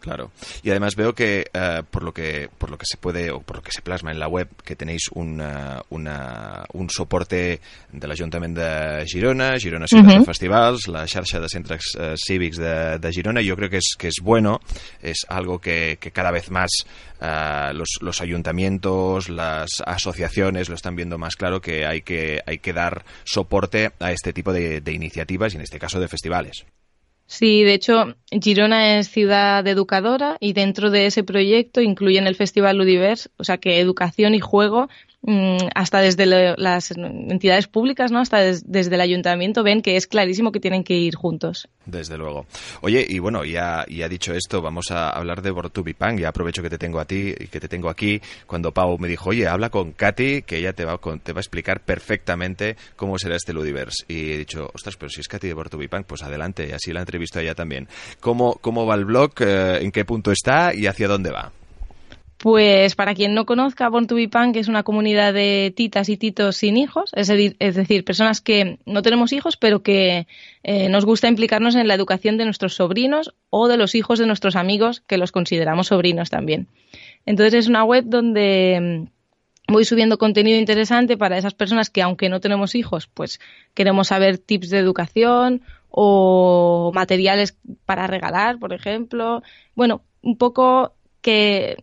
Claro. 0.00 0.30
Y 0.62 0.70
además 0.70 0.94
veo 0.94 1.14
que 1.14 1.46
eh, 1.52 1.82
por 1.90 2.02
lo 2.02 2.12
que 2.12 2.48
por 2.58 2.70
lo 2.70 2.78
que 2.78 2.86
se 2.86 2.96
puede 2.96 3.30
o 3.30 3.40
por 3.40 3.56
lo 3.56 3.62
que 3.62 3.72
se 3.72 3.82
plasma 3.82 4.12
en 4.12 4.20
la 4.20 4.28
web 4.28 4.48
que 4.64 4.76
tenéis 4.76 5.08
una, 5.12 5.82
un 5.90 6.90
soporte 6.90 7.60
del 7.92 8.10
Ayuntamiento 8.10 8.60
de 8.60 9.04
Girona, 9.06 9.58
Girona 9.58 9.86
Ciutat 9.88 10.18
de 10.18 10.24
Festivals, 10.24 10.86
la 10.88 11.06
xarxa 11.06 11.40
de 11.40 11.48
centres 11.48 11.96
eh, 11.98 12.14
cívics 12.16 12.56
de, 12.56 12.98
de 12.98 13.12
Girona. 13.12 13.40
Yo 13.40 13.56
creo 13.56 13.68
que 13.68 13.78
es 13.78 13.94
que 13.98 14.08
es 14.08 14.16
bueno, 14.22 14.60
es 15.02 15.26
algo 15.28 15.58
que, 15.58 15.98
que 16.00 16.12
cada 16.12 16.30
vez 16.30 16.50
más 16.50 16.70
uh, 17.20 17.74
los, 17.74 17.98
los 18.00 18.20
ayuntamientos, 18.20 19.28
las 19.28 19.82
asociaciones 19.84 20.68
lo 20.68 20.76
están 20.76 20.94
viendo 20.94 21.18
más 21.18 21.36
claro 21.36 21.60
que 21.60 21.84
hay 21.84 22.02
que 22.02 22.42
hay 22.46 22.58
que 22.58 22.72
dar 22.72 23.04
soporte 23.24 23.90
a 23.98 24.12
este 24.12 24.32
tipo 24.32 24.52
de, 24.52 24.80
de 24.80 24.92
iniciativas 24.92 25.52
y 25.52 25.56
en 25.56 25.62
este 25.62 25.78
caso 25.78 25.98
de 25.98 26.08
festivales. 26.08 26.64
Sí, 27.28 27.64
de 27.64 27.74
hecho, 27.74 28.14
Girona 28.30 28.98
es 28.98 29.08
ciudad 29.08 29.66
educadora 29.66 30.36
y 30.38 30.52
dentro 30.52 30.90
de 30.90 31.06
ese 31.06 31.24
proyecto 31.24 31.80
incluyen 31.80 32.26
el 32.26 32.36
Festival 32.36 32.76
Ludiverse, 32.76 33.30
o 33.36 33.44
sea 33.44 33.58
que 33.58 33.80
educación 33.80 34.34
y 34.34 34.40
juego 34.40 34.88
Mm, 35.28 35.56
hasta 35.74 36.00
desde 36.00 36.24
las 36.56 36.92
entidades 36.92 37.66
públicas, 37.66 38.12
¿no? 38.12 38.20
Hasta 38.20 38.38
desde 38.38 38.94
el 38.94 39.00
ayuntamiento 39.00 39.64
ven 39.64 39.82
que 39.82 39.96
es 39.96 40.06
clarísimo 40.06 40.52
que 40.52 40.60
tienen 40.60 40.84
que 40.84 40.94
ir 40.94 41.16
juntos. 41.16 41.68
Desde 41.86 42.18
luego. 42.18 42.46
Oye, 42.80 43.06
y 43.08 43.20
bueno, 43.20 43.44
ya, 43.44 43.86
ya 43.88 44.08
dicho 44.08 44.34
esto, 44.34 44.60
vamos 44.60 44.90
a 44.90 45.10
hablar 45.10 45.40
de 45.40 45.52
Bortubipang. 45.52 46.18
Ya 46.18 46.28
aprovecho 46.28 46.62
que 46.62 46.70
te 46.70 46.78
tengo 46.78 46.98
a 46.98 47.04
ti 47.04 47.32
y 47.38 47.46
que 47.46 47.60
te 47.60 47.68
tengo 47.68 47.88
aquí. 47.88 48.20
Cuando 48.46 48.72
Pau 48.72 48.98
me 48.98 49.06
dijo, 49.06 49.30
oye, 49.30 49.46
habla 49.46 49.70
con 49.70 49.92
Katy, 49.92 50.42
que 50.42 50.58
ella 50.58 50.72
te 50.72 50.84
va, 50.84 50.98
te 50.98 51.32
va 51.32 51.38
a 51.38 51.40
explicar 51.40 51.80
perfectamente 51.80 52.76
cómo 52.96 53.18
será 53.18 53.36
este 53.36 53.52
Ludiverse. 53.52 54.04
Y 54.08 54.32
he 54.32 54.38
dicho, 54.38 54.68
ostras, 54.74 54.96
pero 54.96 55.10
si 55.10 55.20
es 55.20 55.28
Katy 55.28 55.46
de 55.46 55.54
Bortubipang, 55.54 56.04
pues 56.04 56.22
adelante. 56.22 56.66
Y 56.68 56.72
así 56.72 56.92
la 56.92 57.00
entrevisto 57.00 57.38
a 57.38 57.42
ella 57.42 57.54
también. 57.54 57.88
¿Cómo, 58.18 58.54
cómo 58.60 58.84
va 58.84 58.96
el 58.96 59.04
blog? 59.04 59.32
Eh, 59.38 59.78
¿En 59.82 59.92
qué 59.92 60.04
punto 60.04 60.32
está? 60.32 60.74
¿Y 60.74 60.86
hacia 60.86 61.06
dónde 61.06 61.30
va? 61.30 61.52
Pues 62.38 62.94
para 62.94 63.14
quien 63.14 63.32
no 63.32 63.46
conozca, 63.46 63.88
Born 63.88 64.06
to 64.06 64.14
Be 64.14 64.28
Punk 64.28 64.56
es 64.56 64.68
una 64.68 64.82
comunidad 64.82 65.32
de 65.32 65.72
titas 65.74 66.10
y 66.10 66.18
titos 66.18 66.58
sin 66.58 66.76
hijos, 66.76 67.10
es, 67.14 67.28
decir, 67.28 68.04
personas 68.04 68.42
que 68.42 68.78
no 68.84 69.00
tenemos 69.00 69.32
hijos, 69.32 69.56
pero 69.56 69.82
que 69.82 70.26
eh, 70.62 70.88
nos 70.90 71.06
gusta 71.06 71.28
implicarnos 71.28 71.76
en 71.76 71.88
la 71.88 71.94
educación 71.94 72.36
de 72.36 72.44
nuestros 72.44 72.74
sobrinos 72.74 73.34
o 73.48 73.68
de 73.68 73.78
los 73.78 73.94
hijos 73.94 74.18
de 74.18 74.26
nuestros 74.26 74.54
amigos, 74.54 75.00
que 75.00 75.16
los 75.16 75.32
consideramos 75.32 75.86
sobrinos 75.86 76.28
también. 76.28 76.68
Entonces 77.24 77.54
es 77.54 77.68
una 77.68 77.84
web 77.84 78.04
donde 78.06 79.06
mm, 79.68 79.72
voy 79.72 79.86
subiendo 79.86 80.18
contenido 80.18 80.58
interesante 80.58 81.16
para 81.16 81.38
esas 81.38 81.54
personas 81.54 81.88
que, 81.88 82.02
aunque 82.02 82.28
no 82.28 82.40
tenemos 82.40 82.74
hijos, 82.74 83.06
pues 83.06 83.40
queremos 83.72 84.08
saber 84.08 84.36
tips 84.36 84.68
de 84.68 84.78
educación 84.78 85.62
o 85.88 86.92
materiales 86.94 87.56
para 87.86 88.06
regalar, 88.06 88.58
por 88.58 88.74
ejemplo. 88.74 89.42
Bueno, 89.74 90.02
un 90.20 90.36
poco 90.36 90.92
que 91.22 91.78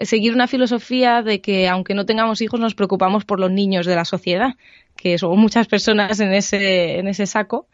seguir 0.00 0.34
una 0.34 0.48
filosofía 0.48 1.22
de 1.22 1.40
que 1.40 1.68
aunque 1.68 1.94
no 1.94 2.06
tengamos 2.06 2.40
hijos 2.40 2.60
nos 2.60 2.74
preocupamos 2.74 3.24
por 3.24 3.40
los 3.40 3.50
niños 3.50 3.86
de 3.86 3.96
la 3.96 4.04
sociedad, 4.04 4.54
que 4.96 5.18
somos 5.18 5.38
muchas 5.38 5.66
personas 5.66 6.20
en 6.20 6.32
ese, 6.32 6.98
en 6.98 7.08
ese 7.08 7.26
saco. 7.26 7.68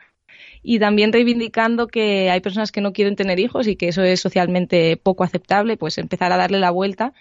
Y 0.63 0.81
también 0.81 1.13
reivindicando 1.13 1.87
que 1.87 2.29
hay 2.31 2.41
personas 2.41 2.73
que 2.73 2.81
no 2.81 2.93
quieren 2.93 3.15
tener 3.15 3.39
hijos 3.39 3.69
y 3.69 3.77
que 3.77 3.89
eso 3.89 4.03
es 4.03 4.21
socialmente 4.21 4.97
poco 4.97 5.23
aceptable, 5.23 5.77
pues 5.77 5.99
empezar 5.99 6.33
a 6.33 6.37
darle 6.37 6.59
la 6.59 6.71
vuelta 6.71 7.13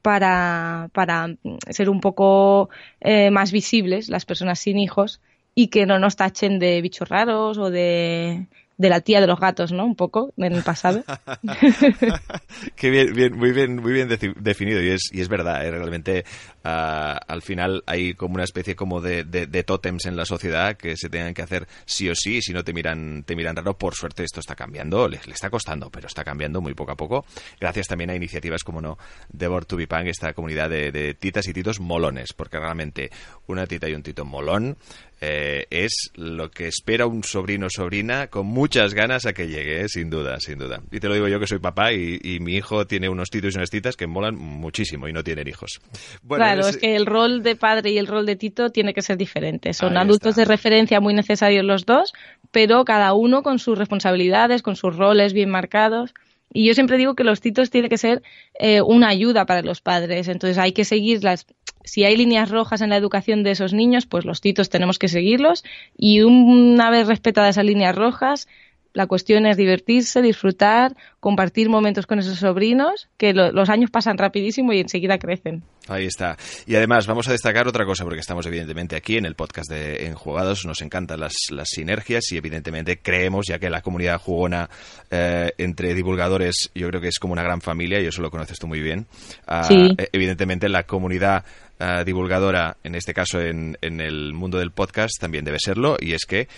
para, 0.00 0.88
para 0.92 1.36
ser 1.70 1.90
un 1.90 2.00
poco 2.00 2.70
eh, 3.00 3.30
más 3.30 3.52
visibles 3.52 4.08
las 4.08 4.24
personas 4.24 4.58
sin 4.58 4.78
hijos 4.78 5.20
y 5.54 5.68
que 5.68 5.86
no 5.86 5.98
nos 5.98 6.16
tachen 6.16 6.58
de 6.58 6.80
bichos 6.80 7.08
raros 7.08 7.58
o 7.58 7.70
de 7.70 8.46
de 8.76 8.88
la 8.88 9.00
tía 9.00 9.20
de 9.20 9.26
los 9.26 9.38
gatos, 9.38 9.72
¿no? 9.72 9.84
Un 9.84 9.96
poco 9.96 10.32
en 10.36 10.52
el 10.52 10.62
pasado. 10.62 11.04
Qué 12.76 12.90
bien, 12.90 13.14
bien, 13.14 13.36
muy 13.36 13.52
bien, 13.52 13.76
muy 13.76 13.92
bien 13.92 14.08
definido 14.08 14.82
y 14.82 14.90
es, 14.90 15.10
y 15.12 15.20
es 15.20 15.28
verdad, 15.28 15.64
¿eh? 15.64 15.70
realmente 15.70 16.24
uh, 16.64 17.16
al 17.26 17.42
final 17.42 17.82
hay 17.86 18.14
como 18.14 18.34
una 18.34 18.44
especie 18.44 18.74
como 18.74 19.00
de, 19.00 19.24
de, 19.24 19.62
tótems 19.62 20.06
en 20.06 20.16
la 20.16 20.24
sociedad 20.24 20.76
que 20.76 20.96
se 20.96 21.08
tengan 21.08 21.34
que 21.34 21.42
hacer 21.42 21.66
sí 21.84 22.08
o 22.08 22.14
sí, 22.14 22.42
si 22.42 22.52
no 22.52 22.64
te 22.64 22.72
miran, 22.72 23.22
te 23.24 23.36
miran 23.36 23.56
raro, 23.56 23.78
por 23.78 23.94
suerte 23.94 24.24
esto 24.24 24.40
está 24.40 24.54
cambiando, 24.54 25.08
le, 25.08 25.20
está 25.26 25.50
costando, 25.50 25.90
pero 25.90 26.06
está 26.06 26.24
cambiando 26.24 26.60
muy 26.60 26.74
poco 26.74 26.92
a 26.92 26.96
poco, 26.96 27.24
gracias 27.60 27.86
también 27.86 28.10
a 28.10 28.14
iniciativas 28.14 28.62
como 28.62 28.80
no 28.80 28.98
de 29.28 29.48
Born 29.48 29.66
to 29.66 29.78
esta 29.78 30.32
comunidad 30.32 30.70
de, 30.70 30.90
de 30.92 31.14
titas 31.14 31.46
y 31.48 31.52
titos 31.52 31.80
molones, 31.80 32.32
porque 32.32 32.58
realmente 32.58 33.10
una 33.46 33.66
tita 33.66 33.88
y 33.88 33.94
un 33.94 34.02
tito 34.02 34.24
molón 34.24 34.76
eh, 35.20 35.66
es 35.70 36.10
lo 36.16 36.50
que 36.50 36.66
espera 36.66 37.06
un 37.06 37.22
sobrino 37.24 37.66
o 37.66 37.70
sobrina 37.70 38.26
con 38.26 38.46
muchas 38.46 38.94
ganas 38.94 39.26
a 39.26 39.32
que 39.32 39.46
llegue, 39.46 39.82
eh, 39.82 39.88
sin 39.88 40.10
duda, 40.10 40.38
sin 40.40 40.58
duda. 40.58 40.80
Y 40.90 41.00
te 41.00 41.08
lo 41.08 41.14
digo 41.14 41.28
yo 41.28 41.40
que 41.40 41.46
soy 41.46 41.60
papá 41.60 41.92
y, 41.92 42.38
mi 42.40 42.56
hijo 42.56 42.86
tiene 42.86 43.08
unos 43.08 43.30
titos 43.30 43.54
y 43.54 43.58
unas 43.58 43.70
titas 43.70 43.96
que 43.96 44.06
molan 44.06 44.34
muchísimo 44.36 45.08
y 45.08 45.12
no 45.12 45.22
tienen 45.22 45.48
hijos. 45.48 45.80
claro, 46.28 46.66
es... 46.66 46.76
que 46.76 46.96
el 46.96 47.06
rol 47.06 47.42
de 47.42 47.56
padre 47.56 47.90
y 47.90 47.98
el 47.98 48.06
rol 48.06 48.26
de 48.26 48.36
tito 48.36 48.70
tiene 48.70 48.92
que 48.92 49.02
ser 49.02 49.16
diferente. 49.16 49.72
Son 49.72 49.96
adultos 49.96 50.36
de 50.36 50.44
referencia 50.44 51.00
muy 51.00 51.14
necesarios 51.14 51.64
los 51.64 51.86
dos, 51.86 52.12
pero 52.50 52.84
cada 52.84 53.14
uno 53.14 53.42
con 53.42 53.58
sus 53.58 53.78
responsabilidades, 53.78 54.62
con 54.62 54.76
sus 54.76 54.96
roles 54.96 55.32
bien 55.32 55.48
marcados. 55.48 56.12
Y 56.52 56.66
yo 56.66 56.74
siempre 56.74 56.98
digo 56.98 57.14
que 57.14 57.24
los 57.24 57.40
titos 57.40 57.70
tienen 57.70 57.90
que 57.90 57.98
ser 57.98 58.22
eh, 58.58 58.80
una 58.80 59.08
ayuda 59.08 59.46
para 59.46 59.62
los 59.62 59.80
padres. 59.80 60.28
Entonces 60.28 60.58
hay 60.58 60.72
que 60.72 60.84
seguir 60.84 61.24
las, 61.24 61.46
si 61.84 62.04
hay 62.04 62.16
líneas 62.16 62.50
rojas 62.50 62.80
en 62.80 62.90
la 62.90 62.96
educación 62.96 63.42
de 63.42 63.52
esos 63.52 63.72
niños, 63.72 64.06
pues 64.06 64.24
los 64.24 64.40
titos 64.40 64.70
tenemos 64.70 64.98
que 64.98 65.08
seguirlos 65.08 65.64
y 65.96 66.22
una 66.22 66.90
vez 66.90 67.06
respetadas 67.06 67.50
esas 67.50 67.64
líneas 67.64 67.94
rojas, 67.94 68.48
la 68.94 69.08
cuestión 69.08 69.44
es 69.44 69.56
divertirse, 69.56 70.22
disfrutar, 70.22 70.96
compartir 71.18 71.68
momentos 71.68 72.06
con 72.06 72.20
esos 72.20 72.38
sobrinos, 72.38 73.08
que 73.16 73.34
los 73.34 73.68
años 73.68 73.90
pasan 73.90 74.18
rapidísimo 74.18 74.72
y 74.72 74.78
enseguida 74.78 75.18
crecen. 75.18 75.64
Ahí 75.88 76.06
está. 76.06 76.36
Y 76.64 76.76
además 76.76 77.06
vamos 77.08 77.28
a 77.28 77.32
destacar 77.32 77.66
otra 77.66 77.84
cosa, 77.84 78.04
porque 78.04 78.20
estamos 78.20 78.46
evidentemente 78.46 78.94
aquí 78.94 79.16
en 79.16 79.26
el 79.26 79.34
podcast 79.34 79.68
de 79.68 80.06
Enjugados, 80.06 80.64
nos 80.64 80.80
encantan 80.80 81.18
las, 81.18 81.34
las 81.50 81.68
sinergias 81.70 82.30
y 82.30 82.36
evidentemente 82.36 83.00
creemos, 83.00 83.46
ya 83.48 83.58
que 83.58 83.68
la 83.68 83.82
comunidad 83.82 84.20
jugona 84.20 84.70
eh, 85.10 85.52
entre 85.58 85.92
divulgadores 85.94 86.70
yo 86.72 86.88
creo 86.88 87.00
que 87.00 87.08
es 87.08 87.18
como 87.18 87.32
una 87.32 87.42
gran 87.42 87.60
familia, 87.60 88.00
y 88.00 88.06
eso 88.06 88.22
lo 88.22 88.30
conoces 88.30 88.60
tú 88.60 88.68
muy 88.68 88.80
bien. 88.80 89.06
Ah, 89.46 89.68
e, 89.68 90.08
evidentemente 90.12 90.68
la 90.68 90.84
comunidad 90.84 91.44
eh, 91.80 92.04
divulgadora, 92.04 92.76
en 92.84 92.94
este 92.94 93.12
caso 93.12 93.40
en, 93.40 93.76
en, 93.80 94.00
el 94.00 94.32
mundo 94.32 94.58
del 94.58 94.70
podcast, 94.70 95.20
también 95.20 95.44
debe 95.44 95.58
serlo, 95.58 95.96
y 96.00 96.12
es 96.12 96.24
que 96.24 96.40
eh, 96.40 96.48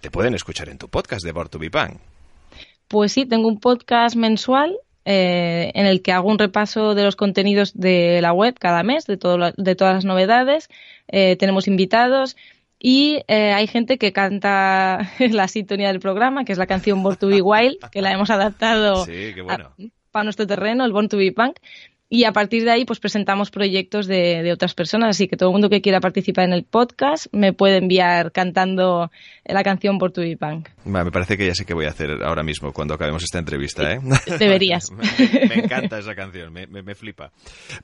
te 0.00 0.10
pueden 0.10 0.34
escuchar 0.34 0.68
en 0.68 0.76
tu 0.76 0.88
podcast 0.88 1.24
de 1.24 1.32
Born 1.32 1.48
to 1.48 1.58
Be 1.58 1.70
Pues 2.88 3.12
sí, 3.12 3.24
tengo 3.24 3.48
un 3.48 3.58
podcast 3.58 4.16
mensual 4.16 4.76
eh, 5.06 5.72
en 5.74 5.86
el 5.86 6.02
que 6.02 6.12
hago 6.12 6.28
un 6.28 6.38
repaso 6.38 6.94
de 6.94 7.04
los 7.04 7.16
contenidos 7.16 7.72
de 7.74 8.20
la 8.20 8.34
web 8.34 8.54
cada 8.58 8.82
mes, 8.82 9.06
de, 9.06 9.16
todo 9.16 9.52
de 9.56 9.74
todas 9.76 9.94
las 9.94 10.04
novedades. 10.04 10.68
tenemos 11.08 11.68
invitados 11.68 12.36
y 12.78 13.22
hay 13.28 13.66
gente 13.68 13.96
que 13.96 14.12
canta 14.12 15.10
la 15.30 15.48
sintonía 15.48 15.88
del 15.88 16.00
programa, 16.00 16.44
que 16.44 16.52
es 16.52 16.58
la 16.58 16.66
canción 16.66 17.02
Born 17.02 17.16
to 17.16 17.28
Be 17.28 17.40
Wild, 17.40 17.78
que 17.90 18.02
la 18.02 18.12
hemos 18.12 18.28
adaptado 18.28 19.06
para 20.10 20.24
nuestro 20.24 20.46
terreno, 20.46 20.84
el 20.84 20.92
Born 20.92 21.08
to 21.08 21.16
Be 21.16 21.32
Punk. 21.32 21.56
Y 22.08 22.22
a 22.22 22.32
partir 22.32 22.64
de 22.64 22.70
ahí, 22.70 22.84
pues 22.84 23.00
presentamos 23.00 23.50
proyectos 23.50 24.06
de, 24.06 24.42
de, 24.42 24.52
otras 24.52 24.74
personas. 24.74 25.10
Así 25.10 25.26
que 25.26 25.36
todo 25.36 25.48
el 25.48 25.54
mundo 25.54 25.68
que 25.68 25.80
quiera 25.80 26.00
participar 26.00 26.44
en 26.44 26.52
el 26.52 26.62
podcast 26.62 27.26
me 27.32 27.52
puede 27.52 27.78
enviar 27.78 28.30
cantando 28.30 29.10
la 29.44 29.64
canción 29.64 29.98
por 29.98 30.12
tu 30.12 30.22
Punk. 30.38 30.68
me 30.84 31.10
parece 31.10 31.36
que 31.36 31.46
ya 31.46 31.54
sé 31.54 31.64
qué 31.64 31.74
voy 31.74 31.86
a 31.86 31.90
hacer 31.90 32.22
ahora 32.22 32.42
mismo 32.42 32.72
cuando 32.72 32.94
acabemos 32.94 33.24
esta 33.24 33.38
entrevista. 33.38 33.92
¿eh? 33.92 34.00
Deberías. 34.38 34.90
me, 35.48 35.54
encanta 35.56 35.98
esa 35.98 36.14
canción, 36.14 36.52
me, 36.52 36.66
me, 36.66 36.94
flipa. 36.94 37.32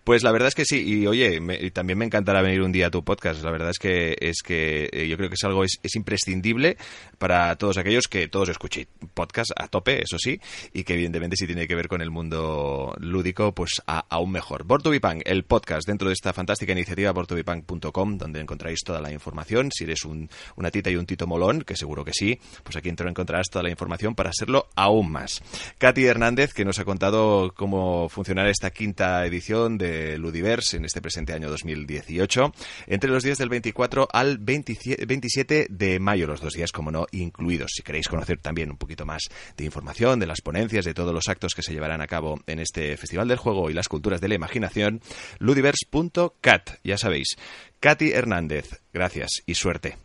Pues 0.04 0.22
la 0.22 0.30
verdad 0.30 0.48
es 0.48 0.54
que 0.54 0.64
sí. 0.64 0.82
Y 0.84 1.06
oye, 1.06 1.40
también 1.72 1.98
me 1.98 2.04
encantará 2.04 2.42
venir 2.42 2.62
un 2.62 2.70
día 2.70 2.86
a 2.86 2.90
tu 2.90 3.02
podcast. 3.02 3.42
La 3.42 3.50
verdad 3.50 3.70
es 3.70 3.78
que, 3.78 4.16
es 4.20 4.42
que 4.44 4.88
eh, 4.92 5.08
yo 5.08 5.16
creo 5.16 5.30
que 5.30 5.34
es 5.34 5.44
algo 5.44 5.64
es, 5.64 5.80
es 5.82 5.96
imprescindible 5.96 6.76
para 7.18 7.56
todos 7.56 7.76
aquellos 7.76 8.04
que 8.08 8.28
todos 8.28 8.48
escuchéis 8.48 8.86
podcast 9.14 9.50
a 9.56 9.66
tope, 9.68 10.02
eso 10.02 10.16
sí, 10.18 10.40
y 10.72 10.84
que 10.84 10.94
evidentemente 10.94 11.36
si 11.36 11.46
tiene 11.46 11.66
que 11.66 11.74
ver 11.74 11.88
con 11.88 12.02
el 12.02 12.10
mundo 12.10 12.94
lúdico, 12.98 13.52
pues 13.52 13.82
a 13.86 14.11
aún 14.12 14.30
mejor. 14.30 14.64
Bortubipang, 14.64 15.22
el 15.24 15.44
podcast 15.44 15.88
dentro 15.88 16.08
de 16.08 16.12
esta 16.12 16.34
fantástica 16.34 16.72
iniciativa 16.72 17.10
bortubipang.com, 17.12 18.18
donde 18.18 18.40
encontráis 18.40 18.80
toda 18.84 19.00
la 19.00 19.10
información. 19.10 19.70
Si 19.72 19.84
eres 19.84 20.04
un, 20.04 20.28
una 20.56 20.70
tita 20.70 20.90
y 20.90 20.96
un 20.96 21.06
tito 21.06 21.26
molón, 21.26 21.62
que 21.62 21.76
seguro 21.76 22.04
que 22.04 22.12
sí, 22.12 22.38
pues 22.62 22.76
aquí 22.76 22.88
dentro 22.90 23.08
encontrarás 23.08 23.48
toda 23.48 23.62
la 23.62 23.70
información 23.70 24.14
para 24.14 24.30
serlo 24.34 24.68
aún 24.76 25.10
más. 25.10 25.42
Katy 25.78 26.04
Hernández, 26.04 26.52
que 26.52 26.66
nos 26.66 26.78
ha 26.78 26.84
contado 26.84 27.54
cómo 27.56 28.10
funcionará 28.10 28.50
esta 28.50 28.70
quinta 28.70 29.24
edición 29.24 29.78
de 29.78 30.18
Ludiverse 30.18 30.76
en 30.76 30.84
este 30.84 31.00
presente 31.00 31.32
año 31.32 31.48
2018, 31.48 32.52
entre 32.88 33.10
los 33.10 33.22
días 33.22 33.38
del 33.38 33.48
24 33.48 34.08
al 34.12 34.38
27 34.38 35.68
de 35.70 36.00
mayo, 36.00 36.26
los 36.26 36.42
dos 36.42 36.52
días, 36.52 36.70
como 36.70 36.90
no, 36.90 37.06
incluidos. 37.12 37.72
Si 37.74 37.82
queréis 37.82 38.08
conocer 38.08 38.38
también 38.38 38.70
un 38.70 38.76
poquito 38.76 39.06
más 39.06 39.22
de 39.56 39.64
información, 39.64 40.20
de 40.20 40.26
las 40.26 40.42
ponencias, 40.42 40.84
de 40.84 40.92
todos 40.92 41.14
los 41.14 41.28
actos 41.28 41.54
que 41.54 41.62
se 41.62 41.72
llevarán 41.72 42.02
a 42.02 42.06
cabo 42.06 42.40
en 42.46 42.58
este 42.58 42.96
Festival 42.98 43.28
del 43.28 43.38
Juego 43.38 43.70
y 43.70 43.72
las 43.72 43.88
Culturas, 43.88 44.01
de 44.02 44.28
la 44.28 44.34
Imaginación, 44.34 45.00
ludiverse.cat. 45.38 46.70
Ya 46.84 46.98
sabéis. 46.98 47.36
Katy 47.80 48.12
Hernández, 48.12 48.82
gracias 48.92 49.42
y 49.46 49.54
suerte. 49.54 49.96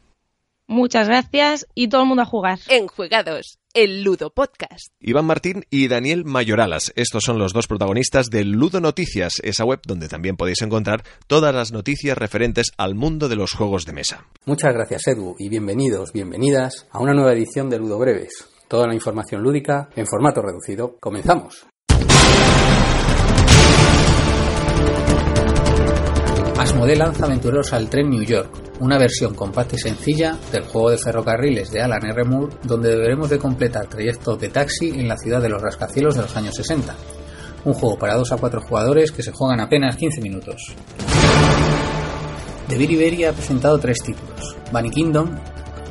Muchas 0.69 1.07
gracias 1.07 1.65
y 1.75 1.87
todo 1.87 2.01
el 2.01 2.07
mundo 2.07 2.23
a 2.23 2.25
jugar. 2.25 2.59
Enjuegados, 2.67 3.57
el 3.73 4.03
Ludo 4.03 4.31
Podcast. 4.31 4.89
Iván 4.99 5.25
Martín 5.25 5.63
y 5.69 5.87
Daniel 5.87 6.25
Mayoralas. 6.25 6.91
Estos 6.97 7.23
son 7.23 7.39
los 7.39 7.53
dos 7.53 7.67
protagonistas 7.67 8.29
de 8.29 8.43
Ludo 8.43 8.81
Noticias, 8.81 9.35
esa 9.43 9.63
web 9.63 9.79
donde 9.87 10.09
también 10.09 10.35
podéis 10.35 10.61
encontrar 10.61 11.03
todas 11.27 11.55
las 11.55 11.71
noticias 11.71 12.17
referentes 12.17 12.71
al 12.77 12.95
mundo 12.95 13.29
de 13.29 13.37
los 13.37 13.53
juegos 13.53 13.85
de 13.85 13.93
mesa. 13.93 14.25
Muchas 14.45 14.73
gracias, 14.73 15.07
Edu, 15.07 15.35
y 15.39 15.47
bienvenidos, 15.47 16.11
bienvenidas 16.11 16.85
a 16.91 16.99
una 16.99 17.13
nueva 17.13 17.31
edición 17.31 17.69
de 17.69 17.79
Ludo 17.79 17.97
Breves. 17.97 18.49
Toda 18.67 18.87
la 18.87 18.93
información 18.93 19.41
lúdica 19.41 19.89
en 19.95 20.05
formato 20.05 20.41
reducido. 20.41 20.97
Comenzamos. 20.99 21.67
Asmodee 26.57 26.95
lanza 26.95 27.25
aventureros 27.25 27.71
al 27.73 27.87
tren 27.87 28.09
New 28.09 28.23
York, 28.23 28.49
una 28.79 28.97
versión 28.97 29.35
compacta 29.35 29.75
y 29.75 29.79
sencilla 29.79 30.35
del 30.51 30.63
juego 30.63 30.89
de 30.89 30.97
ferrocarriles 30.97 31.69
de 31.69 31.81
Alan 31.81 32.03
R. 32.03 32.23
Moore, 32.23 32.55
donde 32.63 32.89
deberemos 32.89 33.29
de 33.29 33.37
completar 33.37 33.85
trayectos 33.85 34.39
de 34.39 34.49
taxi 34.49 34.89
en 34.89 35.07
la 35.07 35.17
ciudad 35.17 35.39
de 35.39 35.49
los 35.49 35.61
rascacielos 35.61 36.15
de 36.15 36.23
los 36.23 36.35
años 36.35 36.55
60. 36.55 36.95
Un 37.65 37.73
juego 37.73 37.99
para 37.99 38.15
2 38.15 38.31
a 38.31 38.37
4 38.37 38.61
jugadores 38.61 39.11
que 39.11 39.21
se 39.21 39.31
juegan 39.31 39.59
apenas 39.59 39.97
15 39.97 40.19
minutos. 40.19 40.73
The 42.67 42.77
Berry 42.77 43.23
ha 43.25 43.33
presentado 43.33 43.77
tres 43.77 43.99
títulos. 44.03 44.55
Bunny 44.71 44.89
Kingdom, 44.89 45.29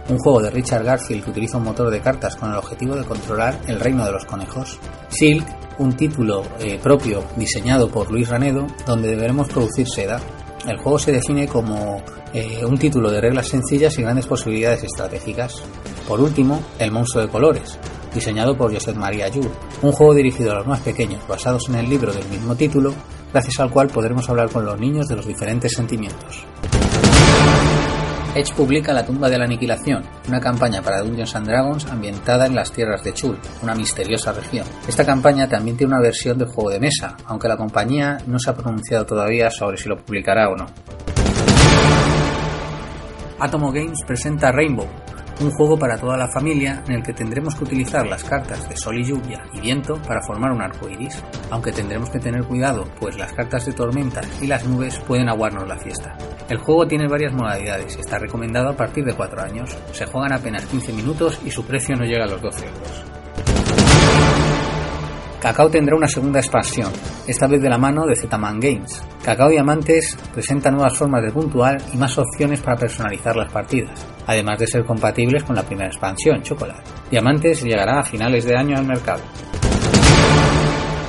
un 0.08 0.18
juego 0.18 0.42
de 0.42 0.50
Richard 0.50 0.84
Garfield 0.84 1.24
que 1.24 1.30
utiliza 1.30 1.58
un 1.58 1.64
motor 1.64 1.90
de 1.90 2.00
cartas 2.00 2.36
con 2.36 2.50
el 2.50 2.56
objetivo 2.56 2.96
de 2.96 3.04
controlar 3.04 3.60
el 3.68 3.78
reino 3.80 4.04
de 4.04 4.12
los 4.12 4.24
conejos. 4.24 4.78
Silk, 5.08 5.46
un 5.78 5.96
título 5.96 6.44
eh, 6.58 6.78
propio 6.82 7.24
diseñado 7.36 7.88
por 7.88 8.10
Luis 8.10 8.28
Ranedo, 8.28 8.66
donde 8.84 9.10
deberemos 9.10 9.48
producir 9.48 9.86
seda. 9.88 10.20
El 10.66 10.78
juego 10.78 10.98
se 10.98 11.12
define 11.12 11.46
como 11.46 12.02
eh, 12.32 12.64
un 12.64 12.76
título 12.76 13.10
de 13.10 13.20
reglas 13.20 13.48
sencillas 13.48 13.96
y 13.98 14.02
grandes 14.02 14.26
posibilidades 14.26 14.82
estratégicas. 14.82 15.62
Por 16.08 16.20
último, 16.20 16.60
El 16.78 16.90
monstruo 16.90 17.24
de 17.24 17.30
colores, 17.30 17.78
diseñado 18.12 18.56
por 18.56 18.72
Josep 18.72 18.96
María 18.96 19.28
Llur, 19.28 19.50
un 19.82 19.92
juego 19.92 20.14
dirigido 20.14 20.52
a 20.52 20.56
los 20.56 20.66
más 20.66 20.80
pequeños 20.80 21.26
basados 21.28 21.68
en 21.68 21.76
el 21.76 21.88
libro 21.88 22.12
del 22.12 22.28
mismo 22.28 22.56
título, 22.56 22.92
gracias 23.32 23.60
al 23.60 23.70
cual 23.70 23.88
podremos 23.88 24.28
hablar 24.28 24.50
con 24.50 24.64
los 24.64 24.78
niños 24.80 25.06
de 25.06 25.16
los 25.16 25.26
diferentes 25.26 25.72
sentimientos. 25.72 26.44
Edge 28.36 28.52
publica 28.52 28.92
La 28.92 29.06
tumba 29.06 29.30
de 29.30 29.38
la 29.38 29.46
aniquilación, 29.46 30.02
una 30.28 30.38
campaña 30.38 30.82
para 30.82 31.00
Dungeons 31.00 31.34
and 31.36 31.46
Dragons 31.46 31.86
ambientada 31.86 32.44
en 32.44 32.54
las 32.54 32.70
tierras 32.70 33.02
de 33.02 33.14
Chul, 33.14 33.38
una 33.62 33.74
misteriosa 33.74 34.30
región. 34.30 34.66
Esta 34.86 35.06
campaña 35.06 35.48
también 35.48 35.74
tiene 35.78 35.94
una 35.94 36.02
versión 36.02 36.36
del 36.36 36.48
juego 36.48 36.68
de 36.68 36.78
mesa, 36.78 37.16
aunque 37.24 37.48
la 37.48 37.56
compañía 37.56 38.18
no 38.26 38.38
se 38.38 38.50
ha 38.50 38.54
pronunciado 38.54 39.06
todavía 39.06 39.50
sobre 39.50 39.78
si 39.78 39.88
lo 39.88 39.96
publicará 39.96 40.50
o 40.50 40.54
no. 40.54 40.66
Atomo 43.38 43.72
Games 43.72 44.00
presenta 44.06 44.52
Rainbow, 44.52 44.86
un 45.40 45.50
juego 45.50 45.78
para 45.78 45.98
toda 45.98 46.16
la 46.16 46.28
familia 46.28 46.82
en 46.88 46.94
el 46.94 47.02
que 47.02 47.12
tendremos 47.12 47.54
que 47.54 47.64
utilizar 47.64 48.06
las 48.06 48.24
cartas 48.24 48.68
de 48.68 48.76
sol 48.76 48.98
y 48.98 49.04
lluvia 49.04 49.44
y 49.52 49.60
viento 49.60 49.96
para 50.06 50.22
formar 50.22 50.52
un 50.52 50.62
arco 50.62 50.88
iris, 50.88 51.22
aunque 51.50 51.72
tendremos 51.72 52.10
que 52.10 52.18
tener 52.18 52.44
cuidado, 52.44 52.86
pues 52.98 53.16
las 53.16 53.32
cartas 53.32 53.66
de 53.66 53.72
tormentas 53.72 54.26
y 54.40 54.46
las 54.46 54.64
nubes 54.64 54.98
pueden 55.00 55.28
aguarnos 55.28 55.68
la 55.68 55.78
fiesta. 55.78 56.16
El 56.48 56.58
juego 56.58 56.86
tiene 56.86 57.08
varias 57.08 57.32
modalidades 57.32 57.96
está 57.98 58.18
recomendado 58.18 58.70
a 58.70 58.76
partir 58.76 59.04
de 59.04 59.14
4 59.14 59.42
años. 59.42 59.76
Se 59.92 60.06
juegan 60.06 60.32
apenas 60.32 60.64
15 60.66 60.92
minutos 60.92 61.40
y 61.44 61.50
su 61.50 61.64
precio 61.64 61.96
no 61.96 62.04
llega 62.04 62.24
a 62.24 62.28
los 62.28 62.40
12 62.40 62.66
euros. 62.66 63.04
Cacao 65.40 65.68
tendrá 65.68 65.94
una 65.94 66.08
segunda 66.08 66.40
expansión, 66.40 66.90
esta 67.26 67.46
vez 67.46 67.60
de 67.62 67.68
la 67.68 67.78
mano 67.78 68.06
de 68.06 68.16
Zetaman 68.16 68.58
Games. 68.58 69.02
Cacao 69.22 69.48
Diamantes 69.48 70.16
presenta 70.32 70.70
nuevas 70.70 70.96
formas 70.96 71.22
de 71.22 71.30
puntuar 71.30 71.80
y 71.92 71.96
más 71.96 72.16
opciones 72.18 72.60
para 72.60 72.76
personalizar 72.76 73.36
las 73.36 73.52
partidas, 73.52 74.06
además 74.26 74.58
de 74.58 74.66
ser 74.66 74.84
compatibles 74.84 75.44
con 75.44 75.56
la 75.56 75.62
primera 75.62 75.88
expansión, 75.88 76.42
Chocolate. 76.42 76.82
Diamantes 77.10 77.62
llegará 77.62 78.00
a 78.00 78.04
finales 78.04 78.44
de 78.44 78.56
año 78.56 78.76
al 78.76 78.86
mercado. 78.86 79.22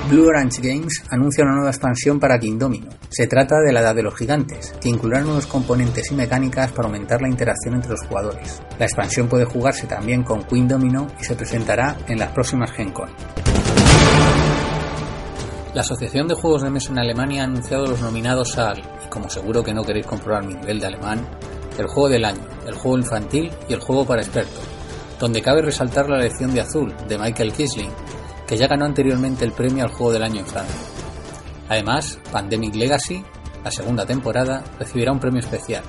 Blue 0.10 0.28
Orange 0.28 0.62
Games 0.62 1.04
anuncia 1.10 1.44
una 1.44 1.56
nueva 1.56 1.70
expansión 1.70 2.18
para 2.18 2.40
King 2.40 2.58
Domino. 2.58 2.88
Se 3.10 3.28
trata 3.28 3.60
de 3.60 3.74
la 3.74 3.82
Edad 3.82 3.94
de 3.94 4.04
los 4.04 4.16
Gigantes, 4.16 4.74
que 4.82 4.88
incluirá 4.88 5.20
nuevos 5.20 5.48
componentes 5.48 6.10
y 6.12 6.16
mecánicas 6.16 6.72
para 6.72 6.88
aumentar 6.88 7.22
la 7.22 7.28
interacción 7.28 7.76
entre 7.76 7.92
los 7.92 8.04
jugadores. 8.08 8.62
La 8.80 8.86
expansión 8.86 9.28
puede 9.28 9.44
jugarse 9.44 9.86
también 9.86 10.24
con 10.24 10.44
Queen 10.44 10.66
Domino 10.66 11.08
y 11.20 11.26
se 11.26 11.36
presentará 11.36 11.98
en 12.08 12.20
las 12.20 12.32
próximas 12.32 12.72
Gen 12.72 12.92
Con. 12.92 13.10
La 15.74 15.82
Asociación 15.82 16.30
de 16.30 16.36
Juegos 16.36 16.62
de 16.62 16.70
Mesa 16.70 16.92
en 16.92 17.00
Alemania 17.00 17.42
ha 17.42 17.46
anunciado 17.46 17.86
los 17.86 18.02
nominados 18.02 18.58
al, 18.58 18.80
y 18.80 19.10
como 19.10 19.30
seguro 19.30 19.62
que 19.62 19.74
no 19.74 19.84
queréis 19.84 20.08
comprobar 20.08 20.46
mi 20.46 20.54
nivel 20.54 20.80
de 20.80 20.88
alemán, 20.88 21.28
el 21.82 21.88
juego 21.88 22.10
del 22.10 22.26
año, 22.26 22.46
el 22.66 22.76
juego 22.76 22.98
infantil 22.98 23.52
y 23.68 23.74
el 23.74 23.80
juego 23.80 24.06
para 24.06 24.22
expertos, 24.22 24.64
donde 25.20 25.42
cabe 25.42 25.62
resaltar 25.62 26.10
la 26.10 26.18
lección 26.18 26.54
de 26.54 26.62
azul 26.62 26.94
de 27.08 27.18
Michael 27.18 27.54
Kisling, 27.54 27.92
que 28.46 28.58
ya 28.58 28.68
ganó 28.68 28.86
anteriormente 28.86 29.46
el 29.46 29.52
premio 29.52 29.84
al 29.84 29.92
juego 29.92 30.14
del 30.14 30.24
año 30.24 30.40
en 30.40 30.48
Francia. 30.48 30.80
Además, 31.70 32.20
Pandemic 32.32 32.76
Legacy, 32.76 33.24
la 33.64 33.72
segunda 33.72 34.06
temporada, 34.06 34.64
recibirá 34.80 35.12
un 35.12 35.20
premio 35.20 35.40
especial. 35.40 35.84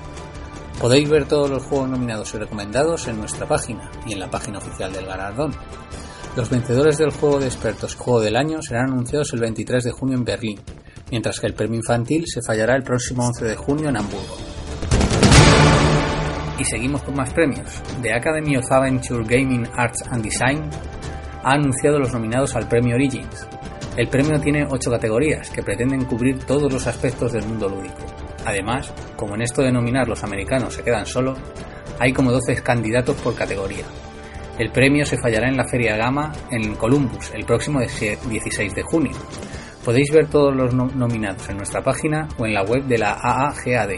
Podéis 0.79 1.09
ver 1.09 1.27
todos 1.27 1.49
los 1.49 1.63
juegos 1.63 1.89
nominados 1.89 2.33
y 2.33 2.37
recomendados 2.37 3.07
en 3.07 3.17
nuestra 3.17 3.47
página 3.47 3.89
y 4.05 4.13
en 4.13 4.19
la 4.19 4.29
página 4.29 4.59
oficial 4.59 4.91
del 4.91 5.05
galardón. 5.05 5.53
Los 6.35 6.49
vencedores 6.49 6.97
del 6.97 7.11
juego 7.11 7.39
de 7.39 7.47
expertos 7.47 7.95
Juego 7.95 8.21
del 8.21 8.35
Año 8.35 8.61
serán 8.61 8.91
anunciados 8.91 9.33
el 9.33 9.39
23 9.39 9.83
de 9.83 9.91
junio 9.91 10.17
en 10.17 10.23
Berlín, 10.23 10.59
mientras 11.11 11.39
que 11.39 11.47
el 11.47 11.53
premio 11.53 11.79
infantil 11.79 12.25
se 12.27 12.41
fallará 12.41 12.75
el 12.75 12.83
próximo 12.83 13.25
11 13.27 13.45
de 13.45 13.55
junio 13.55 13.89
en 13.89 13.97
Hamburgo. 13.97 14.48
Y 16.59 16.65
seguimos 16.65 17.01
con 17.03 17.15
más 17.15 17.33
premios. 17.33 17.81
The 18.01 18.13
Academy 18.13 18.57
of 18.57 18.69
Adventure 18.69 19.23
Gaming 19.23 19.65
Arts 19.75 20.03
and 20.11 20.23
Design 20.23 20.69
ha 21.43 21.53
anunciado 21.53 21.99
los 21.99 22.13
nominados 22.13 22.55
al 22.55 22.67
premio 22.67 22.95
Origins. 22.95 23.47
El 23.95 24.09
premio 24.09 24.39
tiene 24.39 24.67
8 24.69 24.91
categorías 24.91 25.49
que 25.49 25.63
pretenden 25.63 26.05
cubrir 26.05 26.43
todos 26.43 26.71
los 26.71 26.85
aspectos 26.85 27.31
del 27.31 27.45
mundo 27.45 27.69
lúdico. 27.69 28.05
Además, 28.45 28.93
como 29.15 29.35
en 29.35 29.41
esto 29.41 29.61
de 29.61 29.71
nominar 29.71 30.07
los 30.07 30.23
americanos 30.23 30.73
se 30.73 30.83
quedan 30.83 31.05
solos, 31.05 31.39
hay 31.99 32.13
como 32.13 32.31
12 32.31 32.61
candidatos 32.61 33.15
por 33.17 33.35
categoría, 33.35 33.83
el 34.59 34.71
premio 34.71 35.05
se 35.05 35.17
fallará 35.17 35.47
en 35.47 35.55
la 35.55 35.65
Feria 35.65 35.95
Gama 35.95 36.33
en 36.51 36.75
Columbus 36.75 37.31
el 37.33 37.45
próximo 37.45 37.79
16 37.79 38.75
de 38.75 38.83
junio. 38.83 39.13
Podéis 39.85 40.11
ver 40.11 40.27
todos 40.27 40.53
los 40.53 40.73
nominados 40.73 41.47
en 41.49 41.55
nuestra 41.55 41.81
página 41.81 42.27
o 42.37 42.45
en 42.45 42.53
la 42.53 42.63
web 42.63 42.83
de 42.83 42.97
la 42.97 43.13
AAGAD. 43.13 43.91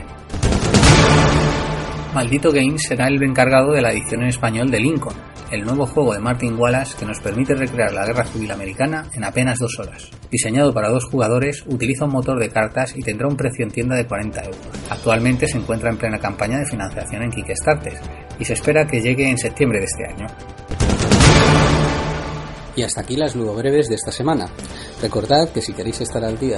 Maldito 2.13 2.51
Games 2.51 2.83
será 2.83 3.07
el 3.07 3.23
encargado 3.23 3.71
de 3.71 3.81
la 3.81 3.93
edición 3.93 4.23
en 4.23 4.27
español 4.27 4.69
de 4.69 4.81
Lincoln, 4.81 5.15
el 5.49 5.63
nuevo 5.63 5.85
juego 5.85 6.13
de 6.13 6.19
Martin 6.19 6.59
Wallace 6.59 6.97
que 6.99 7.05
nos 7.05 7.21
permite 7.21 7.55
recrear 7.55 7.93
la 7.93 8.05
Guerra 8.05 8.25
Civil 8.25 8.51
Americana 8.51 9.09
en 9.13 9.23
apenas 9.23 9.57
dos 9.57 9.79
horas. 9.79 10.09
Diseñado 10.29 10.73
para 10.73 10.89
dos 10.89 11.05
jugadores, 11.05 11.63
utiliza 11.67 12.03
un 12.03 12.11
motor 12.11 12.37
de 12.37 12.49
cartas 12.49 12.93
y 12.97 13.01
tendrá 13.01 13.29
un 13.29 13.37
precio 13.37 13.63
en 13.63 13.71
tienda 13.71 13.95
de 13.95 14.05
40 14.05 14.43
euros. 14.43 14.59
Actualmente 14.89 15.47
se 15.47 15.57
encuentra 15.57 15.89
en 15.89 15.97
plena 15.97 16.19
campaña 16.19 16.59
de 16.59 16.65
financiación 16.65 17.23
en 17.23 17.31
Kickstarter 17.31 17.93
y 18.37 18.43
se 18.43 18.53
espera 18.53 18.85
que 18.85 18.99
llegue 18.99 19.29
en 19.29 19.37
septiembre 19.37 19.79
de 19.79 19.85
este 19.85 20.05
año. 20.05 20.27
Y 22.75 22.83
hasta 22.83 23.01
aquí 23.01 23.15
las 23.15 23.37
breves 23.37 23.87
de 23.87 23.95
esta 23.95 24.11
semana. 24.11 24.47
Recordad 25.01 25.49
que 25.49 25.61
si 25.61 25.71
queréis 25.71 26.01
estar 26.01 26.25
al 26.25 26.37
día 26.37 26.57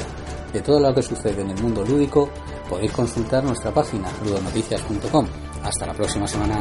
de 0.52 0.62
todo 0.62 0.80
lo 0.80 0.96
que 0.96 1.04
sucede 1.04 1.44
en 1.44 1.52
el 1.52 1.62
mundo 1.62 1.86
lúdico, 1.86 2.32
podéis 2.68 2.92
consultar 2.92 3.44
nuestra 3.44 3.72
página 3.72 4.08
ludonoticias.com. 4.24 5.28
Hasta 5.64 5.86
la 5.86 5.94
próxima 5.94 6.28
semana. 6.28 6.60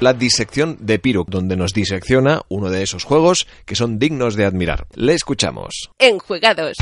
la 0.00 0.12
disección 0.12 0.76
de 0.80 0.98
Piru, 0.98 1.24
donde 1.26 1.56
nos 1.56 1.72
disecciona 1.72 2.42
uno 2.48 2.70
de 2.70 2.82
esos 2.82 3.04
juegos 3.04 3.46
que 3.64 3.74
son 3.74 3.98
dignos 3.98 4.36
de 4.36 4.44
admirar. 4.44 4.86
Le 4.94 5.14
escuchamos. 5.14 5.90
Enjuegados. 5.98 6.76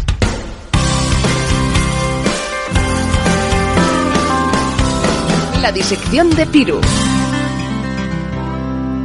La 5.61 5.73
disección 5.73 6.31
de 6.31 6.47
Piru. 6.47 6.81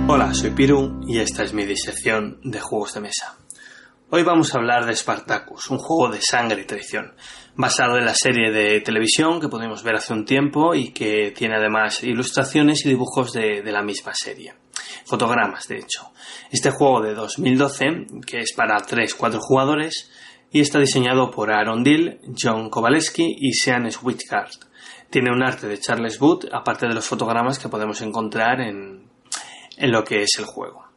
Hola, 0.07 0.33
soy 0.33 0.49
Piru 0.49 1.01
y 1.07 1.19
esta 1.19 1.43
es 1.43 1.53
mi 1.53 1.65
disección 1.65 2.39
de 2.43 2.59
juegos 2.59 2.95
de 2.95 3.01
mesa. 3.01 3.37
Hoy 4.11 4.23
vamos 4.23 4.55
a 4.55 4.57
hablar 4.57 4.87
de 4.87 4.95
Spartacus, 4.95 5.69
un 5.69 5.77
juego 5.77 6.11
de 6.11 6.19
sangre 6.19 6.63
y 6.63 6.65
traición, 6.65 7.13
basado 7.53 7.95
en 7.95 8.05
la 8.05 8.15
serie 8.15 8.51
de 8.51 8.81
televisión 8.81 9.39
que 9.39 9.49
pudimos 9.49 9.83
ver 9.83 9.97
hace 9.97 10.13
un 10.13 10.25
tiempo 10.25 10.73
y 10.73 10.91
que 10.91 11.29
tiene 11.29 11.57
además 11.57 12.03
ilustraciones 12.03 12.83
y 12.83 12.89
dibujos 12.89 13.33
de, 13.33 13.61
la 13.65 13.83
misma 13.83 14.13
serie. 14.15 14.55
Fotogramas, 15.05 15.67
de 15.67 15.77
hecho. 15.77 16.11
Este 16.49 16.71
juego 16.71 17.01
de 17.01 17.13
2012, 17.13 17.85
que 18.25 18.39
es 18.39 18.53
para 18.53 18.79
3-4 18.79 19.37
jugadores, 19.37 20.09
y 20.51 20.61
está 20.61 20.79
diseñado 20.79 21.29
por 21.29 21.51
Aaron 21.51 21.83
Dill, 21.83 22.19
John 22.35 22.71
Kowaleski 22.71 23.35
y 23.37 23.53
Sean 23.53 23.91
Switchcard. 23.91 24.53
Tiene 25.11 25.29
un 25.31 25.43
arte 25.43 25.67
de 25.67 25.77
Charles 25.77 26.19
Wood, 26.19 26.45
aparte 26.51 26.87
de 26.87 26.95
los 26.95 27.05
fotogramas 27.05 27.59
que 27.59 27.69
podemos 27.69 28.01
encontrar 28.01 28.59
en 28.59 29.07
lo 29.77 30.03
que 30.03 30.23
es 30.23 30.31
el 30.39 30.45
juego. 30.45 30.88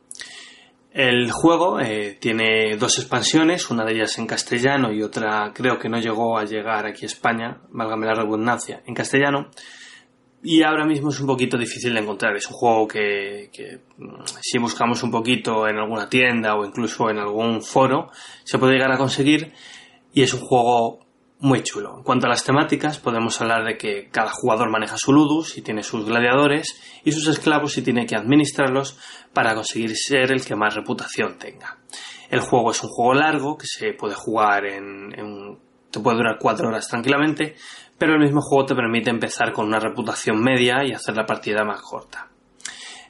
El 0.94 1.30
juego 1.32 1.80
eh, 1.80 2.18
tiene 2.20 2.76
dos 2.76 2.98
expansiones, 2.98 3.70
una 3.70 3.84
de 3.84 3.94
ellas 3.94 4.18
en 4.18 4.26
castellano 4.26 4.92
y 4.92 5.02
otra 5.02 5.50
creo 5.54 5.78
que 5.78 5.88
no 5.88 5.98
llegó 5.98 6.36
a 6.36 6.44
llegar 6.44 6.84
aquí 6.84 7.04
a 7.04 7.06
España, 7.06 7.62
válgame 7.70 8.06
la 8.06 8.14
redundancia, 8.14 8.82
en 8.86 8.94
castellano. 8.94 9.48
Y 10.42 10.62
ahora 10.62 10.84
mismo 10.84 11.08
es 11.08 11.20
un 11.20 11.28
poquito 11.28 11.56
difícil 11.56 11.94
de 11.94 12.00
encontrar. 12.00 12.36
Es 12.36 12.46
un 12.48 12.54
juego 12.54 12.88
que, 12.88 13.48
mm, 13.96 14.22
si 14.40 14.58
buscamos 14.58 15.02
un 15.02 15.10
poquito 15.10 15.66
en 15.66 15.78
alguna 15.78 16.10
tienda 16.10 16.56
o 16.56 16.64
incluso 16.66 17.08
en 17.08 17.18
algún 17.18 17.62
foro 17.62 18.10
se 18.44 18.58
puede 18.58 18.74
llegar 18.74 18.92
a 18.92 18.98
conseguir. 18.98 19.52
Y 20.12 20.22
es 20.22 20.34
un 20.34 20.40
juego 20.40 20.98
muy 21.42 21.64
chulo. 21.64 21.96
En 21.98 22.04
cuanto 22.04 22.26
a 22.26 22.30
las 22.30 22.44
temáticas, 22.44 22.98
podemos 22.98 23.40
hablar 23.40 23.64
de 23.64 23.76
que 23.76 24.08
cada 24.10 24.30
jugador 24.30 24.70
maneja 24.70 24.96
su 24.96 25.12
ludus 25.12 25.58
y 25.58 25.62
tiene 25.62 25.82
sus 25.82 26.06
gladiadores 26.06 26.80
y 27.04 27.10
sus 27.10 27.26
esclavos 27.26 27.76
y 27.76 27.82
tiene 27.82 28.06
que 28.06 28.14
administrarlos 28.14 28.96
para 29.34 29.54
conseguir 29.54 29.96
ser 29.96 30.30
el 30.30 30.44
que 30.44 30.54
más 30.54 30.76
reputación 30.76 31.38
tenga. 31.38 31.78
El 32.30 32.40
juego 32.40 32.70
es 32.70 32.82
un 32.84 32.90
juego 32.90 33.14
largo 33.14 33.58
que 33.58 33.66
se 33.66 33.92
puede 33.92 34.14
jugar 34.14 34.66
en, 34.66 35.58
te 35.90 35.98
puede 35.98 36.18
durar 36.18 36.38
4 36.40 36.68
horas 36.68 36.86
tranquilamente, 36.86 37.56
pero 37.98 38.14
el 38.14 38.20
mismo 38.20 38.40
juego 38.40 38.64
te 38.64 38.76
permite 38.76 39.10
empezar 39.10 39.52
con 39.52 39.66
una 39.66 39.80
reputación 39.80 40.40
media 40.40 40.84
y 40.84 40.92
hacer 40.92 41.16
la 41.16 41.26
partida 41.26 41.64
más 41.64 41.82
corta. 41.82 42.31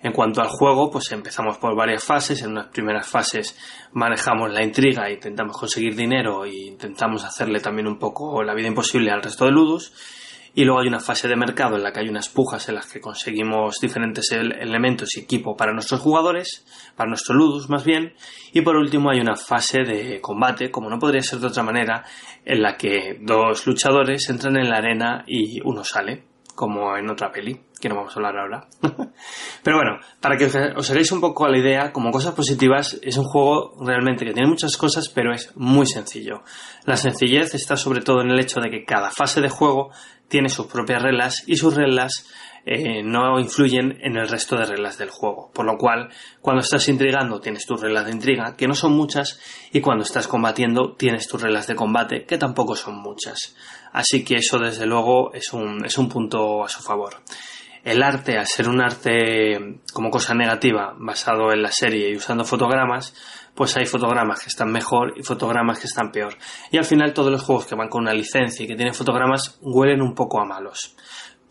En 0.03 0.13
cuanto 0.13 0.41
al 0.41 0.49
juego, 0.49 0.91
pues 0.91 1.13
empezamos 1.13 1.59
por 1.59 1.77
varias 1.77 2.03
fases. 2.03 2.43
En 2.43 2.51
unas 2.51 2.67
primeras 2.69 3.07
fases 3.07 3.57
manejamos 3.93 4.53
la 4.53 4.65
intriga, 4.65 5.09
intentamos 5.09 5.57
conseguir 5.57 5.95
dinero 5.95 6.45
e 6.45 6.55
intentamos 6.67 7.25
hacerle 7.25 7.61
también 7.61 7.87
un 7.87 7.99
poco 7.99 8.43
la 8.43 8.55
vida 8.55 8.67
imposible 8.67 9.13
al 9.13 9.23
resto 9.23 9.45
de 9.45 9.53
Ludus. 9.53 9.93
Y 10.55 10.65
luego 10.65 10.81
hay 10.81 10.89
una 10.89 11.01
fase 11.01 11.29
de 11.29 11.37
mercado 11.37 11.77
en 11.77 11.83
la 11.83 11.93
que 11.93 12.01
hay 12.01 12.09
unas 12.09 12.29
pujas 12.29 12.69
en 12.69 12.75
las 12.75 12.87
que 12.87 13.01
conseguimos 13.01 13.77
diferentes 13.81 14.31
elementos 14.33 15.17
y 15.17 15.21
equipo 15.21 15.57
para 15.57 15.73
nuestros 15.73 16.01
jugadores, 16.01 16.67
para 16.95 17.09
nuestros 17.09 17.39
ludus 17.39 17.71
más 17.71 17.85
bien. 17.85 18.13
Y 18.53 18.61
por 18.61 18.77
último 18.77 19.11
hay 19.11 19.21
una 19.21 19.37
fase 19.37 19.83
de 19.83 20.21
combate, 20.21 20.71
como 20.71 20.91
no 20.91 20.99
podría 20.99 21.23
ser 21.23 21.39
de 21.39 21.47
otra 21.47 21.63
manera, 21.63 22.05
en 22.45 22.61
la 22.61 22.77
que 22.77 23.19
dos 23.23 23.67
luchadores 23.67 24.29
entran 24.29 24.59
en 24.59 24.69
la 24.69 24.77
arena 24.77 25.25
y 25.27 25.59
uno 25.65 25.85
sale, 25.85 26.32
como 26.63 26.97
en 26.97 27.11
otra 27.11 27.33
peli, 27.33 27.59
que 27.81 27.89
no 27.89 27.97
vamos 27.97 28.13
a 28.13 28.21
hablar 28.21 28.39
ahora. 28.39 28.69
Pero 29.65 29.79
bueno, 29.79 29.99
para 30.21 30.37
que 30.37 30.45
os 30.45 30.91
hagáis 30.93 31.11
un 31.11 31.21
poco 31.21 31.45
a 31.45 31.49
la 31.49 31.59
idea, 31.59 31.91
como 31.91 32.13
cosas 32.13 32.37
positivas, 32.37 33.01
es 33.03 33.17
un 33.17 33.25
juego 33.25 33.75
realmente 33.85 34.25
que 34.25 34.33
tiene 34.33 34.49
muchas 34.49 34.77
cosas, 34.77 35.09
pero 35.09 35.35
es 35.35 35.51
muy 35.57 35.87
sencillo. 35.87 36.45
La 36.85 36.97
sencillez 36.97 37.53
está 37.55 37.77
sobre 37.77 38.01
todo 38.01 38.21
en 38.21 38.31
el 38.31 38.39
hecho 38.39 38.61
de 38.61 38.71
que 38.71 38.85
cada 38.85 39.11
fase 39.11 39.41
de 39.41 39.49
juego 39.49 39.91
tiene 40.29 40.49
sus 40.51 40.67
propias 40.67 41.03
reglas 41.03 41.43
y 41.49 41.57
sus 41.57 41.75
reglas 41.75 42.31
eh, 42.65 43.03
no 43.03 43.41
influyen 43.41 43.99
en 44.01 44.17
el 44.17 44.29
resto 44.29 44.57
de 44.57 44.65
reglas 44.65 44.99
del 44.99 45.11
juego. 45.11 45.51
Por 45.53 45.67
lo 45.67 45.77
cual, 45.77 46.09
cuando 46.41 46.63
estás 46.63 46.89
intrigando 46.89 47.41
tienes 47.41 47.67
tus 47.67 47.81
reglas 47.81 48.05
de 48.05 48.13
intriga, 48.13 48.55
que 48.57 48.69
no 48.69 48.75
son 48.75 48.93
muchas, 48.93 49.41
y 49.73 49.81
cuando 49.81 50.05
estás 50.05 50.29
combatiendo 50.29 50.95
tienes 50.97 51.27
tus 51.27 51.43
reglas 51.43 51.67
de 51.67 51.75
combate, 51.75 52.25
que 52.25 52.39
tampoco 52.39 52.77
son 52.77 52.97
muchas. 52.97 53.57
Así 53.93 54.25
que 54.25 54.37
eso 54.37 54.59
desde 54.59 54.87
luego 54.87 55.33
es 55.35 55.53
un, 55.53 55.85
es 55.85 55.99
un 55.99 56.09
punto 56.09 56.65
a 56.65 56.69
su 56.69 56.83
favor. 56.83 57.23
El 57.85 58.01
arte, 58.01 58.39
al 58.39 58.47
ser 58.47 58.69
un 58.69 58.81
arte 58.81 59.81
como 59.93 60.11
cosa 60.11 60.35
negativa, 60.35 60.95
basado 60.97 61.53
en 61.53 61.63
la 61.63 61.73
serie 61.73 62.11
y 62.11 62.17
usando 62.17 62.45
fotogramas, 62.45 63.13
pues 63.55 63.77
hay 63.77 63.87
fotogramas 63.87 64.41
que 64.41 64.49
están 64.49 64.71
mejor 64.71 65.15
y 65.17 65.23
fotogramas 65.23 65.81
que 65.81 65.87
están 65.87 66.13
peor. 66.13 66.37
Y 66.71 66.79
al 66.79 66.85
final 66.85 67.13
todos 67.13 67.33
los 67.33 67.43
juegos 67.43 67.67
que 67.67 67.75
van 67.75 67.89
con 67.89 68.03
una 68.03 68.15
licencia 68.15 68.65
y 68.65 68.69
que 68.69 68.77
tienen 68.77 68.95
fotogramas 68.95 69.59
huelen 69.61 70.01
un 70.01 70.15
poco 70.15 70.41
a 70.41 70.45
malos. 70.45 70.95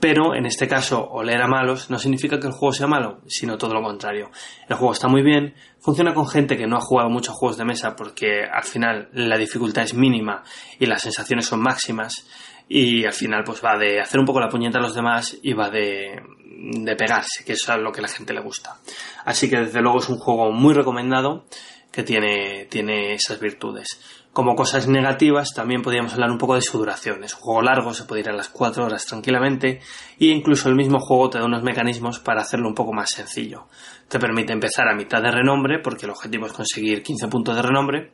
Pero 0.01 0.33
en 0.33 0.47
este 0.47 0.67
caso, 0.67 0.99
oler 1.11 1.39
a 1.43 1.47
malos 1.47 1.91
no 1.91 1.99
significa 1.99 2.39
que 2.39 2.47
el 2.47 2.53
juego 2.53 2.73
sea 2.73 2.87
malo, 2.87 3.21
sino 3.27 3.55
todo 3.55 3.75
lo 3.75 3.83
contrario. 3.83 4.31
El 4.67 4.75
juego 4.75 4.93
está 4.93 5.07
muy 5.07 5.21
bien, 5.21 5.53
funciona 5.79 6.15
con 6.15 6.27
gente 6.27 6.57
que 6.57 6.65
no 6.65 6.77
ha 6.77 6.81
jugado 6.81 7.07
muchos 7.07 7.35
juegos 7.35 7.57
de 7.57 7.65
mesa 7.65 7.95
porque 7.95 8.41
al 8.43 8.63
final 8.63 9.09
la 9.13 9.37
dificultad 9.37 9.83
es 9.83 9.93
mínima 9.93 10.43
y 10.79 10.87
las 10.87 11.03
sensaciones 11.03 11.45
son 11.45 11.61
máximas 11.61 12.27
y 12.67 13.05
al 13.05 13.13
final 13.13 13.43
pues 13.45 13.61
va 13.63 13.77
de 13.77 14.01
hacer 14.01 14.19
un 14.19 14.25
poco 14.25 14.39
la 14.39 14.49
puñeta 14.49 14.79
a 14.79 14.81
los 14.81 14.95
demás 14.95 15.37
y 15.43 15.53
va 15.53 15.69
de, 15.69 16.19
de 16.47 16.95
pegarse, 16.95 17.45
que 17.45 17.53
eso 17.53 17.71
es 17.71 17.79
lo 17.79 17.91
que 17.91 18.01
la 18.01 18.07
gente 18.07 18.33
le 18.33 18.41
gusta. 18.41 18.77
Así 19.23 19.51
que 19.51 19.57
desde 19.57 19.81
luego 19.81 19.99
es 19.99 20.09
un 20.09 20.17
juego 20.17 20.51
muy 20.51 20.73
recomendado 20.73 21.45
que 21.91 22.01
tiene, 22.01 22.65
tiene 22.71 23.13
esas 23.13 23.39
virtudes. 23.39 23.99
Como 24.33 24.55
cosas 24.55 24.87
negativas, 24.87 25.53
también 25.53 25.81
podríamos 25.81 26.13
hablar 26.13 26.31
un 26.31 26.37
poco 26.37 26.55
de 26.55 26.61
su 26.61 26.77
duración. 26.77 27.21
Es 27.25 27.33
un 27.33 27.41
juego 27.41 27.61
largo, 27.63 27.93
se 27.93 28.05
puede 28.05 28.21
ir 28.21 28.29
a 28.29 28.33
las 28.33 28.47
4 28.47 28.85
horas 28.85 29.05
tranquilamente, 29.05 29.81
y 30.17 30.29
incluso 30.31 30.69
el 30.69 30.75
mismo 30.75 30.99
juego 31.01 31.29
te 31.29 31.37
da 31.37 31.43
unos 31.43 31.63
mecanismos 31.63 32.19
para 32.19 32.39
hacerlo 32.39 32.69
un 32.69 32.73
poco 32.73 32.93
más 32.93 33.09
sencillo. 33.09 33.67
Te 34.07 34.19
permite 34.19 34.53
empezar 34.53 34.87
a 34.87 34.95
mitad 34.95 35.21
de 35.21 35.31
renombre, 35.31 35.79
porque 35.79 36.05
el 36.05 36.11
objetivo 36.11 36.45
es 36.45 36.53
conseguir 36.53 37.03
15 37.03 37.27
puntos 37.27 37.57
de 37.57 37.61
renombre, 37.61 38.13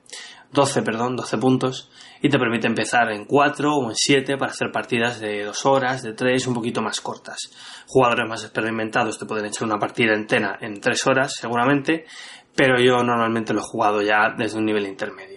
12, 0.52 0.82
perdón, 0.82 1.16
12 1.16 1.38
puntos, 1.38 1.92
y 2.20 2.30
te 2.30 2.40
permite 2.40 2.66
empezar 2.66 3.12
en 3.12 3.26
4 3.26 3.76
o 3.76 3.88
en 3.88 3.96
7 3.96 4.38
para 4.38 4.52
hacer 4.52 4.72
partidas 4.72 5.20
de 5.20 5.44
2 5.44 5.66
horas, 5.68 6.02
de 6.02 6.14
3, 6.14 6.48
un 6.48 6.56
poquito 6.56 6.82
más 6.82 7.00
cortas. 7.00 7.52
Jugadores 7.86 8.28
más 8.28 8.44
experimentados 8.44 9.20
te 9.20 9.28
pueden 9.28 9.46
echar 9.46 9.68
una 9.68 9.78
partida 9.78 10.16
entera 10.16 10.58
en 10.62 10.82
3 10.82 11.06
horas, 11.06 11.36
seguramente, 11.40 12.06
pero 12.56 12.82
yo 12.82 13.04
normalmente 13.04 13.54
lo 13.54 13.60
he 13.60 13.64
jugado 13.64 14.02
ya 14.02 14.34
desde 14.36 14.58
un 14.58 14.66
nivel 14.66 14.88
intermedio. 14.88 15.37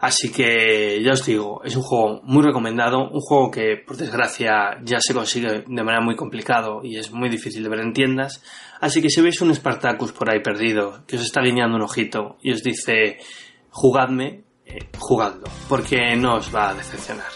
Así 0.00 0.32
que 0.32 1.02
ya 1.04 1.12
os 1.12 1.26
digo, 1.26 1.60
es 1.62 1.76
un 1.76 1.82
juego 1.82 2.22
muy 2.24 2.42
recomendado, 2.42 3.10
un 3.10 3.20
juego 3.20 3.50
que 3.50 3.76
por 3.86 3.98
desgracia 3.98 4.78
ya 4.82 4.98
se 4.98 5.12
consigue 5.12 5.64
de 5.66 5.82
manera 5.84 6.00
muy 6.00 6.16
complicado 6.16 6.80
y 6.82 6.96
es 6.96 7.12
muy 7.12 7.28
difícil 7.28 7.62
de 7.62 7.68
ver 7.68 7.80
en 7.80 7.92
tiendas. 7.92 8.42
Así 8.80 9.02
que 9.02 9.10
si 9.10 9.20
veis 9.20 9.40
un 9.42 9.54
Spartacus 9.54 10.12
por 10.12 10.30
ahí 10.30 10.40
perdido, 10.40 11.04
que 11.06 11.16
os 11.16 11.22
está 11.22 11.42
guiñando 11.42 11.76
un 11.76 11.82
ojito 11.82 12.38
y 12.40 12.52
os 12.52 12.62
dice 12.62 13.18
jugadme, 13.68 14.44
eh, 14.64 14.88
porque 15.68 16.16
no 16.16 16.36
os 16.36 16.54
va 16.54 16.70
a 16.70 16.74
decepcionar. 16.74 17.30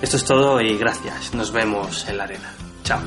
Esto 0.00 0.16
es 0.16 0.24
todo 0.24 0.60
y 0.60 0.76
gracias, 0.76 1.34
nos 1.34 1.52
vemos 1.52 2.08
en 2.08 2.16
la 2.16 2.24
arena. 2.24 2.54
Chao. 2.84 3.00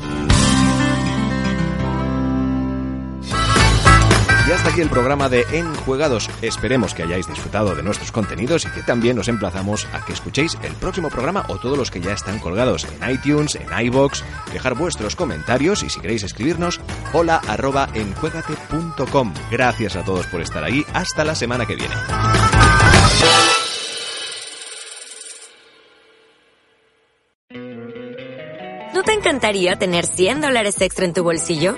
Y 4.48 4.52
hasta 4.52 4.70
aquí 4.70 4.82
el 4.82 4.90
programa 4.90 5.28
de 5.28 5.44
Enjuegados. 5.54 6.30
Esperemos 6.44 6.94
que 6.94 7.02
hayáis 7.02 7.28
disfrutado 7.28 7.74
de 7.74 7.82
nuestros 7.82 8.12
contenidos 8.12 8.66
y 8.66 8.70
que 8.70 8.84
también 8.84 9.18
os 9.18 9.28
emplazamos 9.28 9.88
a 9.92 10.06
que 10.06 10.14
escuchéis 10.14 10.56
el 10.62 10.74
próximo 10.74 11.10
programa 11.10 11.46
o 11.48 11.58
todos 11.58 11.76
los 11.76 11.90
que 11.90 12.00
ya 12.00 12.14
están 12.14 12.38
colgados 12.38 12.86
en 12.86 13.10
iTunes, 13.10 13.56
en 13.56 13.68
iBox, 13.88 14.24
dejar 14.54 14.76
vuestros 14.76 15.16
comentarios 15.16 15.82
y 15.82 15.90
si 15.90 16.00
queréis 16.00 16.22
escribirnos, 16.22 16.80
hola 17.12 17.42
arroba. 17.48 17.90
Gracias 19.50 19.96
a 19.96 20.04
todos 20.04 20.28
por 20.28 20.42
estar 20.42 20.64
ahí. 20.64 20.86
Hasta 20.94 21.26
la 21.26 21.34
semana 21.34 21.66
que 21.66 21.76
viene. 21.76 21.96
¿No 28.94 29.02
te 29.02 29.14
encantaría 29.14 29.76
tener 29.78 30.06
100 30.06 30.42
dólares 30.42 30.80
extra 30.82 31.06
en 31.06 31.14
tu 31.14 31.24
bolsillo? 31.24 31.78